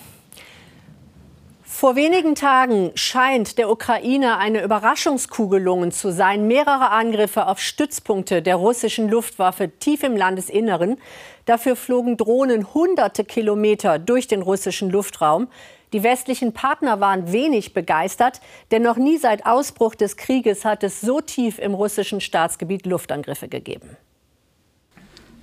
Vor 1.64 1.94
wenigen 1.94 2.34
Tagen 2.34 2.90
scheint 2.96 3.56
der 3.56 3.70
Ukraine 3.70 4.38
eine 4.38 4.64
Überraschungskugel 4.64 5.60
gelungen 5.60 5.92
zu 5.92 6.12
sein. 6.12 6.48
Mehrere 6.48 6.90
Angriffe 6.90 7.46
auf 7.46 7.60
Stützpunkte 7.60 8.42
der 8.42 8.56
russischen 8.56 9.08
Luftwaffe 9.08 9.70
tief 9.78 10.02
im 10.02 10.16
Landesinneren. 10.16 10.98
Dafür 11.44 11.76
flogen 11.76 12.16
Drohnen 12.16 12.74
hunderte 12.74 13.24
Kilometer 13.24 14.00
durch 14.00 14.26
den 14.26 14.42
russischen 14.42 14.90
Luftraum. 14.90 15.46
Die 15.92 16.02
westlichen 16.02 16.52
Partner 16.52 17.00
waren 17.00 17.32
wenig 17.32 17.72
begeistert, 17.72 18.40
denn 18.70 18.82
noch 18.82 18.96
nie 18.96 19.16
seit 19.16 19.46
Ausbruch 19.46 19.94
des 19.94 20.16
Krieges 20.16 20.64
hat 20.64 20.82
es 20.82 21.00
so 21.00 21.20
tief 21.20 21.58
im 21.58 21.74
russischen 21.74 22.20
Staatsgebiet 22.20 22.86
Luftangriffe 22.86 23.48
gegeben. 23.48 23.96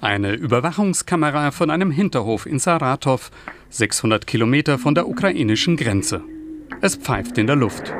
Eine 0.01 0.33
Überwachungskamera 0.33 1.51
von 1.51 1.71
einem 1.71 1.89
Hinterhof 1.89 2.45
in 2.45 2.59
Saratow, 2.59 3.31
600 3.69 4.27
Kilometer 4.27 4.77
von 4.77 4.93
der 4.93 5.07
ukrainischen 5.07 5.77
Grenze. 5.77 6.21
Es 6.81 6.95
pfeift 6.95 7.37
in 7.37 7.47
der 7.47 7.55
Luft. 7.55 7.93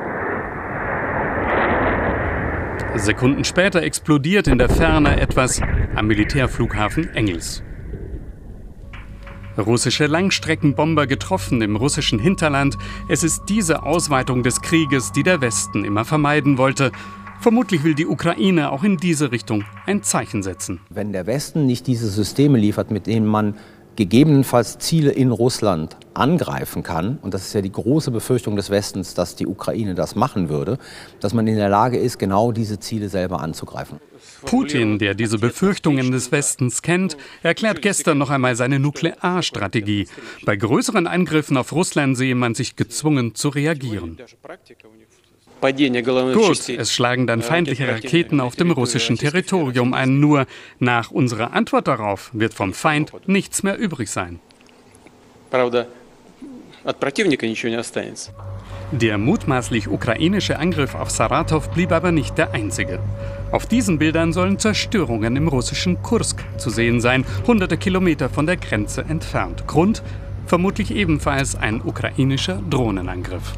Sekunden 2.95 3.43
später 3.43 3.81
explodiert 3.81 4.47
in 4.47 4.57
der 4.57 4.69
Ferne 4.69 5.19
etwas 5.19 5.61
am 5.95 6.07
Militärflughafen 6.07 7.13
Engels. 7.15 7.63
Russische 9.57 10.07
Langstreckenbomber 10.07 11.07
getroffen 11.07 11.61
im 11.61 11.75
russischen 11.75 12.19
Hinterland. 12.19 12.77
Es 13.07 13.23
ist 13.23 13.43
diese 13.47 13.83
Ausweitung 13.83 14.43
des 14.43 14.61
Krieges, 14.61 15.11
die 15.11 15.23
der 15.23 15.41
Westen 15.41 15.85
immer 15.85 16.03
vermeiden 16.03 16.57
wollte. 16.57 16.91
Vermutlich 17.39 17.83
will 17.83 17.95
die 17.95 18.07
Ukraine 18.07 18.71
auch 18.71 18.83
in 18.83 18.97
diese 18.97 19.31
Richtung 19.31 19.63
ein 19.85 20.03
Zeichen 20.03 20.43
setzen. 20.43 20.81
Wenn 20.89 21.13
der 21.13 21.25
Westen 21.25 21.65
nicht 21.65 21.87
diese 21.87 22.09
Systeme 22.09 22.57
liefert, 22.57 22.91
mit 22.91 23.07
denen 23.07 23.27
man 23.27 23.55
gegebenenfalls 23.95 24.77
Ziele 24.79 25.11
in 25.11 25.31
Russland 25.31 25.95
angreifen 26.13 26.83
kann, 26.83 27.17
und 27.21 27.33
das 27.33 27.47
ist 27.47 27.53
ja 27.53 27.61
die 27.61 27.71
große 27.71 28.11
Befürchtung 28.11 28.55
des 28.55 28.69
Westens, 28.69 29.13
dass 29.13 29.35
die 29.35 29.47
Ukraine 29.47 29.95
das 29.95 30.15
machen 30.15 30.49
würde, 30.49 30.77
dass 31.19 31.33
man 31.33 31.47
in 31.47 31.55
der 31.55 31.69
Lage 31.69 31.97
ist, 31.97 32.19
genau 32.19 32.51
diese 32.51 32.79
Ziele 32.79 33.09
selber 33.09 33.41
anzugreifen. 33.41 33.99
Putin, 34.45 34.99
der 34.99 35.15
diese 35.15 35.37
Befürchtungen 35.39 36.11
des 36.11 36.31
Westens 36.31 36.81
kennt, 36.81 37.17
erklärt 37.43 37.81
gestern 37.81 38.17
noch 38.17 38.29
einmal 38.29 38.55
seine 38.55 38.79
Nuklearstrategie. 38.79 40.07
Bei 40.45 40.55
größeren 40.55 41.07
Angriffen 41.07 41.57
auf 41.57 41.71
Russland 41.71 42.17
sehe 42.17 42.35
man 42.35 42.55
sich 42.55 42.75
gezwungen 42.75 43.35
zu 43.35 43.49
reagieren. 43.49 44.17
Gut, 45.61 46.69
es 46.69 46.93
schlagen 46.93 47.27
dann 47.27 47.41
feindliche 47.41 47.87
Raketen 47.87 48.39
auf 48.39 48.55
dem 48.55 48.71
russischen 48.71 49.17
Territorium 49.17 49.93
ein. 49.93 50.19
Nur 50.19 50.45
nach 50.79 51.11
unserer 51.11 51.53
Antwort 51.53 51.87
darauf 51.87 52.29
wird 52.33 52.53
vom 52.53 52.73
Feind 52.73 53.11
nichts 53.27 53.63
mehr 53.63 53.77
übrig 53.77 54.09
sein. 54.09 54.39
Der 58.91 59.17
mutmaßlich 59.17 59.87
ukrainische 59.87 60.59
Angriff 60.59 60.93
auf 60.93 61.09
Saratow 61.09 61.67
blieb 61.71 61.91
aber 61.91 62.11
nicht 62.11 62.37
der 62.37 62.53
einzige. 62.53 62.99
Auf 63.55 63.67
diesen 63.67 63.99
Bildern 63.99 64.33
sollen 64.33 64.59
Zerstörungen 64.59 65.37
im 65.37 65.47
russischen 65.47 66.01
Kursk 66.03 66.43
zu 66.57 66.69
sehen 66.69 66.99
sein, 66.99 67.23
hunderte 67.47 67.77
Kilometer 67.77 68.27
von 68.27 68.45
der 68.45 68.57
Grenze 68.57 69.05
entfernt. 69.07 69.65
Grund? 69.65 70.03
Vermutlich 70.45 70.91
ebenfalls 70.91 71.55
ein 71.55 71.79
ukrainischer 71.81 72.61
Drohnenangriff. 72.69 73.53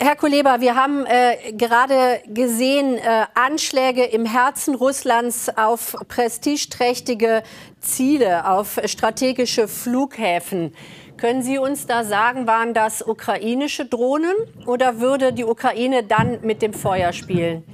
Herr 0.00 0.16
Kuleba, 0.16 0.60
wir 0.60 0.74
haben 0.74 1.06
äh, 1.06 1.52
gerade 1.52 2.20
gesehen, 2.26 2.96
äh, 2.96 3.26
Anschläge 3.34 4.02
im 4.06 4.26
Herzen 4.26 4.74
Russlands 4.74 5.48
auf 5.56 5.94
prestigeträchtige 6.08 7.44
Ziele, 7.80 8.50
auf 8.50 8.80
strategische 8.86 9.68
Flughäfen. 9.68 10.74
Können 11.18 11.42
Sie 11.42 11.58
uns 11.58 11.86
da 11.86 12.04
sagen, 12.04 12.46
waren 12.46 12.74
das 12.74 13.02
ukrainische 13.06 13.84
Drohnen 13.84 14.34
oder 14.66 15.00
würde 15.00 15.32
die 15.32 15.44
Ukraine 15.44 16.04
dann 16.04 16.38
mit 16.42 16.62
dem 16.62 16.72
Feuer 16.72 17.12
spielen? 17.12 17.64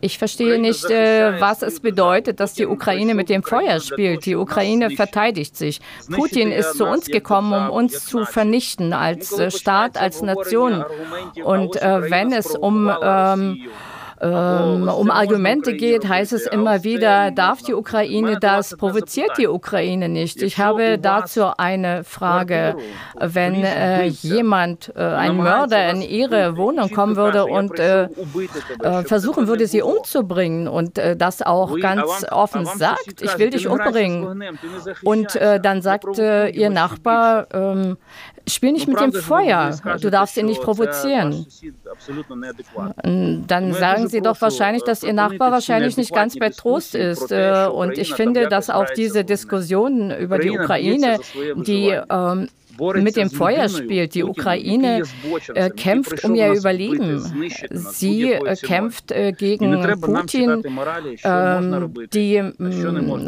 Ich 0.00 0.18
verstehe 0.18 0.58
nicht, 0.60 0.90
äh, 0.90 1.40
was 1.40 1.62
es 1.62 1.80
bedeutet, 1.80 2.40
dass 2.40 2.52
die 2.52 2.66
Ukraine 2.66 3.14
mit 3.14 3.28
dem 3.28 3.42
Feuer 3.42 3.80
spielt. 3.80 4.26
Die 4.26 4.36
Ukraine 4.36 4.90
verteidigt 4.90 5.56
sich. 5.56 5.80
Putin 6.12 6.52
ist 6.52 6.76
zu 6.76 6.84
uns 6.84 7.06
gekommen, 7.06 7.52
um 7.54 7.70
uns 7.70 8.04
zu 8.04 8.24
vernichten 8.24 8.92
als 8.92 9.36
äh, 9.38 9.50
Staat, 9.50 9.96
als 9.96 10.22
Nation. 10.22 10.84
Und 11.42 11.76
äh, 11.76 12.10
wenn 12.10 12.32
es 12.32 12.54
um 12.54 12.88
ähm, 13.02 13.66
ähm, 14.20 14.88
um 14.88 15.10
Argumente 15.10 15.74
geht, 15.74 16.08
heißt 16.08 16.32
es 16.32 16.46
immer 16.46 16.84
wieder, 16.84 17.30
darf 17.30 17.62
die 17.62 17.74
Ukraine 17.74 18.38
das, 18.40 18.76
provoziert 18.76 19.38
die 19.38 19.46
Ukraine 19.46 20.08
nicht. 20.08 20.42
Ich 20.42 20.58
habe 20.58 20.98
dazu 20.98 21.56
eine 21.56 22.04
Frage. 22.04 22.76
Wenn 23.18 23.64
äh, 23.64 24.04
jemand, 24.04 24.92
äh, 24.96 25.00
ein 25.02 25.36
Mörder 25.36 25.90
in 25.90 26.02
ihre 26.02 26.56
Wohnung 26.56 26.90
kommen 26.90 27.16
würde 27.16 27.44
und 27.46 27.78
äh, 27.78 28.04
äh, 28.04 29.02
versuchen 29.04 29.48
würde, 29.48 29.66
sie 29.66 29.82
umzubringen 29.82 30.68
und 30.68 30.98
äh, 30.98 31.16
das 31.16 31.42
auch 31.42 31.78
ganz 31.78 32.26
offen 32.30 32.66
sagt, 32.66 33.22
ich 33.22 33.38
will 33.38 33.50
dich 33.50 33.68
umbringen, 33.68 34.42
und 35.02 35.36
äh, 35.36 35.60
dann 35.60 35.82
sagt 35.82 36.18
ihr 36.18 36.70
Nachbar, 36.70 37.46
ähm, 37.52 37.96
Spiel 38.48 38.72
nicht 38.72 38.86
mit 38.86 39.00
dem 39.00 39.12
Feuer. 39.12 39.76
Du 40.00 40.10
darfst 40.10 40.36
ihn 40.36 40.46
nicht 40.46 40.60
provozieren. 40.60 41.46
Dann 43.02 43.72
sagen 43.74 44.08
Sie 44.08 44.20
doch 44.20 44.40
wahrscheinlich, 44.40 44.84
dass 44.84 45.02
Ihr 45.02 45.12
Nachbar 45.12 45.50
wahrscheinlich 45.50 45.96
nicht 45.96 46.14
ganz 46.14 46.36
bei 46.36 46.50
Trost 46.50 46.94
ist. 46.94 47.32
Äh, 47.32 47.66
und 47.66 47.98
ich 47.98 48.14
finde, 48.14 48.48
dass 48.48 48.70
auch 48.70 48.86
diese 48.96 49.24
Diskussionen 49.24 50.10
über 50.16 50.38
die 50.38 50.50
Ukraine, 50.50 51.18
die 51.56 51.88
ähm, 52.08 52.48
mit 52.78 53.16
dem 53.16 53.30
Feuer 53.30 53.68
spielt. 53.68 54.14
Die 54.14 54.24
Ukraine 54.24 55.02
äh, 55.54 55.70
kämpft 55.70 56.24
um 56.24 56.34
ihr 56.34 56.52
Überleben. 56.52 57.20
Sie 57.70 58.32
äh, 58.32 58.56
kämpft 58.56 59.12
äh, 59.12 59.32
gegen 59.32 59.80
Putin, 60.00 60.62
die 62.12 62.42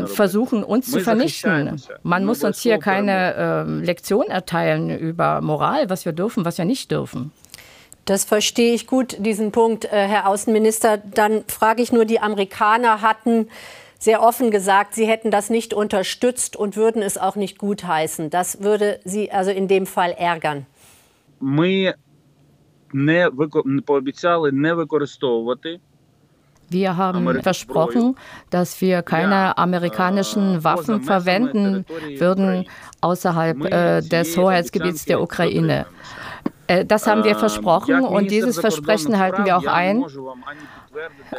versuchen, 0.06 0.64
uns 0.64 0.90
zu 0.90 1.00
vernichten. 1.00 1.80
Man 2.02 2.24
muss 2.24 2.44
uns 2.44 2.60
hier 2.60 2.78
keine 2.78 3.64
Lektion 3.82 4.26
erteilen 4.26 4.90
über 4.90 5.40
Moral, 5.40 5.90
was 5.90 6.04
wir 6.04 6.12
dürfen, 6.12 6.44
was 6.44 6.58
wir 6.58 6.64
nicht 6.64 6.90
dürfen. 6.90 7.32
Das 8.08 8.24
verstehe 8.24 8.72
ich 8.72 8.86
gut, 8.86 9.16
diesen 9.18 9.52
Punkt, 9.52 9.84
äh, 9.84 9.88
Herr 9.90 10.28
Außenminister. 10.28 10.96
Dann 10.96 11.44
frage 11.46 11.82
ich 11.82 11.92
nur, 11.92 12.06
die 12.06 12.20
Amerikaner 12.20 13.02
hatten 13.02 13.48
sehr 13.98 14.22
offen 14.22 14.50
gesagt, 14.50 14.94
sie 14.94 15.06
hätten 15.06 15.30
das 15.30 15.50
nicht 15.50 15.74
unterstützt 15.74 16.56
und 16.56 16.76
würden 16.76 17.02
es 17.02 17.18
auch 17.18 17.36
nicht 17.36 17.58
gutheißen. 17.58 18.30
Das 18.30 18.62
würde 18.62 19.00
Sie 19.04 19.30
also 19.30 19.50
in 19.50 19.68
dem 19.68 19.86
Fall 19.86 20.12
ärgern. 20.12 20.66
Wir 26.70 26.96
haben 26.96 27.42
versprochen, 27.42 28.16
dass 28.50 28.80
wir 28.80 29.02
keine 29.02 29.56
amerikanischen 29.56 30.62
Waffen 30.64 31.02
verwenden 31.02 31.86
würden 32.18 32.66
außerhalb 33.00 33.64
äh, 33.64 34.00
des 34.02 34.36
Hoheitsgebiets 34.36 35.06
der 35.06 35.22
Ukraine. 35.22 35.86
Äh, 36.66 36.84
das 36.84 37.06
haben 37.06 37.24
wir 37.24 37.36
versprochen 37.36 38.02
und 38.02 38.30
dieses 38.30 38.60
Versprechen 38.60 39.18
halten 39.18 39.44
wir 39.46 39.56
auch 39.56 39.66
ein. 39.66 40.04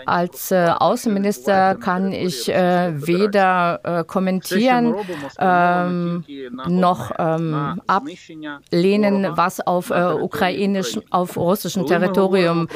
Als 0.06 0.52
äh, 0.52 0.70
Außenminister 0.78 1.76
kann 1.76 2.12
ich 2.12 2.50
äh, 2.50 2.92
weder 2.96 3.80
äh, 3.84 4.04
kommentieren 4.04 4.96
ähm, 5.40 6.24
noch 6.68 7.12
ähm, 7.18 7.82
ablehnen, 7.88 9.28
was 9.32 9.60
auf 9.62 9.92
ukrainischem, 9.92 11.04
auf 11.10 11.38
russischem 11.38 11.86
Territorium 11.86 12.68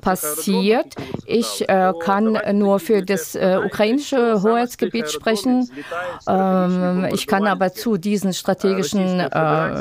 passiert. 0.00 0.94
Ich 1.26 1.66
kann 2.00 2.38
nur 2.52 2.78
für 2.78 3.02
das 3.02 3.34
ukrainische 3.34 4.42
Hoheitsgebiet 4.42 5.10
sprechen. 5.10 5.70
Ähm, 6.28 7.08
ich 7.12 7.26
kann 7.26 7.46
aber 7.46 7.72
zu 7.72 7.96
diesen 7.96 8.32
strategischen 8.32 9.22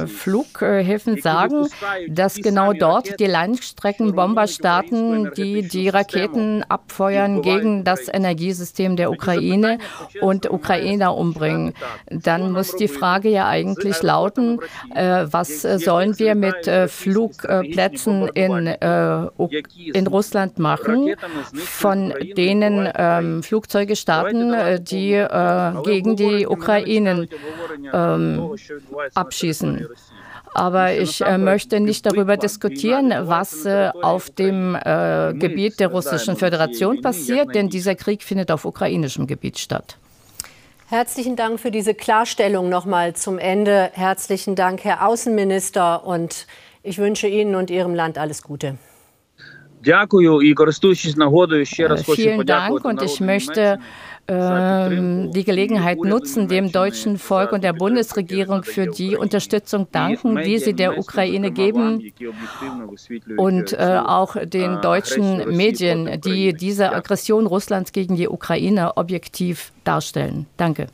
Flughäfen 0.07 1.21
sagen, 1.21 1.67
dass 2.07 2.35
genau 2.35 2.73
dort 2.73 3.19
die 3.19 3.25
Langstreckenbomber 3.25 4.47
starten, 4.47 5.31
die 5.35 5.67
die 5.67 5.89
Raketen 5.89 6.12
Raketen 6.13 6.63
abfeuern 6.67 7.41
gegen 7.41 7.83
das 7.83 8.07
Energiesystem 8.11 8.95
der 8.95 9.11
Ukraine 9.11 9.77
und 10.21 10.49
Ukrainer 10.49 11.15
umbringen. 11.15 11.73
Dann 12.09 12.51
muss 12.51 12.75
die 12.75 12.87
Frage 12.87 13.29
ja 13.29 13.47
eigentlich 13.47 14.01
lauten, 14.01 14.59
äh, 14.93 15.25
was 15.29 15.65
äh, 15.65 15.79
sollen 15.79 16.17
wir 16.19 16.35
mit 16.35 16.67
äh, 16.67 16.87
Flugplätzen 16.87 18.27
in, 18.29 18.67
äh, 18.67 19.27
in 19.93 20.07
Russland 20.07 20.59
machen, 20.59 21.15
von 21.53 22.13
denen 22.35 22.89
ähm, 22.95 23.43
Flugzeuge 23.43 23.95
starten, 23.95 24.53
äh, 24.53 24.79
die 24.81 25.13
äh, 25.13 25.73
gegen 25.83 26.15
die 26.15 26.47
Ukraine 26.47 27.27
ähm, 27.93 28.55
abschießen. 29.13 29.87
Aber 30.53 30.93
ich 30.93 31.21
äh, 31.21 31.37
möchte 31.37 31.79
nicht 31.79 32.05
darüber 32.05 32.37
diskutieren, 32.37 33.13
was 33.23 33.65
äh, 33.65 33.89
auf 34.01 34.29
dem 34.29 34.75
äh, 34.75 35.33
Gebiet 35.33 35.79
der 35.79 35.87
Russischen 35.87 36.35
Föderation 36.35 37.01
passiert, 37.01 37.55
denn 37.55 37.69
dieser 37.69 37.95
Krieg 37.95 38.23
findet 38.23 38.51
auf 38.51 38.65
ukrainischem 38.65 39.25
Gebiet 39.25 39.57
statt. 39.57 39.97
Herzlichen 40.87 41.35
Dank 41.35 41.59
für 41.59 41.71
diese 41.71 41.95
Klarstellung 41.95 42.69
noch 42.69 42.85
mal 42.85 43.15
zum 43.15 43.39
Ende. 43.39 43.89
Herzlichen 43.93 44.55
Dank, 44.55 44.83
Herr 44.83 45.07
Außenminister, 45.07 46.05
und 46.05 46.45
ich 46.83 46.99
wünsche 46.99 47.27
Ihnen 47.27 47.55
und 47.55 47.71
Ihrem 47.71 47.95
Land 47.95 48.19
alles 48.19 48.43
Gute. 48.43 48.77
Vielen 52.15 52.45
Dank 52.45 52.85
und 52.85 53.01
ich 53.01 53.19
möchte 53.19 53.79
ähm, 54.27 55.31
die 55.33 55.43
Gelegenheit 55.43 55.99
nutzen, 55.99 56.47
dem 56.47 56.71
deutschen 56.71 57.17
Volk 57.17 57.51
und 57.51 57.63
der 57.63 57.73
Bundesregierung 57.73 58.63
für 58.63 58.87
die 58.87 59.17
Unterstützung 59.17 59.87
danken, 59.91 60.37
die 60.37 60.59
sie 60.59 60.73
der 60.73 60.97
Ukraine 60.97 61.51
geben 61.51 62.13
und 63.37 63.73
äh, 63.73 63.99
auch 64.05 64.37
den 64.41 64.81
deutschen 64.81 65.55
Medien, 65.55 66.21
die 66.21 66.53
diese 66.53 66.93
Aggression 66.93 67.45
Russlands 67.45 67.91
gegen 67.91 68.15
die 68.15 68.29
Ukraine 68.29 68.95
objektiv 68.95 69.71
darstellen. 69.83 70.45
Danke. 70.57 70.87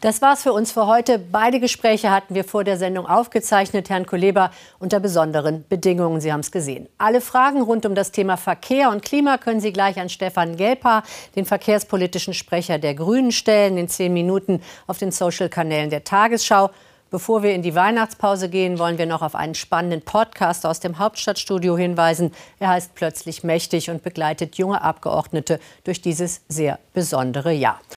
Das 0.00 0.22
war's 0.22 0.44
für 0.44 0.52
uns 0.52 0.70
für 0.70 0.86
heute. 0.86 1.18
Beide 1.18 1.58
Gespräche 1.58 2.12
hatten 2.12 2.36
wir 2.36 2.44
vor 2.44 2.62
der 2.62 2.76
Sendung 2.76 3.08
aufgezeichnet, 3.08 3.90
Herrn 3.90 4.06
Kuleba, 4.06 4.52
unter 4.78 5.00
besonderen 5.00 5.64
Bedingungen. 5.68 6.20
Sie 6.20 6.32
haben 6.32 6.38
es 6.38 6.52
gesehen. 6.52 6.88
Alle 6.98 7.20
Fragen 7.20 7.62
rund 7.62 7.84
um 7.84 7.96
das 7.96 8.12
Thema 8.12 8.36
Verkehr 8.36 8.90
und 8.90 9.02
Klima 9.02 9.38
können 9.38 9.60
Sie 9.60 9.72
gleich 9.72 9.98
an 9.98 10.08
Stefan 10.08 10.56
Gelper, 10.56 11.02
den 11.34 11.46
verkehrspolitischen 11.46 12.32
Sprecher 12.32 12.78
der 12.78 12.94
Grünen, 12.94 13.32
stellen, 13.32 13.76
in 13.76 13.88
zehn 13.88 14.12
Minuten 14.12 14.62
auf 14.86 14.98
den 14.98 15.10
Social-Kanälen 15.10 15.90
der 15.90 16.04
Tagesschau. 16.04 16.70
Bevor 17.10 17.42
wir 17.42 17.52
in 17.52 17.62
die 17.62 17.74
Weihnachtspause 17.74 18.48
gehen, 18.48 18.78
wollen 18.78 18.98
wir 18.98 19.06
noch 19.06 19.22
auf 19.22 19.34
einen 19.34 19.56
spannenden 19.56 20.02
Podcast 20.02 20.64
aus 20.64 20.78
dem 20.78 21.00
Hauptstadtstudio 21.00 21.76
hinweisen. 21.76 22.30
Er 22.60 22.68
heißt 22.68 22.94
Plötzlich 22.94 23.42
mächtig 23.42 23.90
und 23.90 24.04
begleitet 24.04 24.58
junge 24.58 24.80
Abgeordnete 24.80 25.58
durch 25.82 26.00
dieses 26.00 26.42
sehr 26.46 26.78
besondere 26.92 27.52
Jahr. 27.52 27.80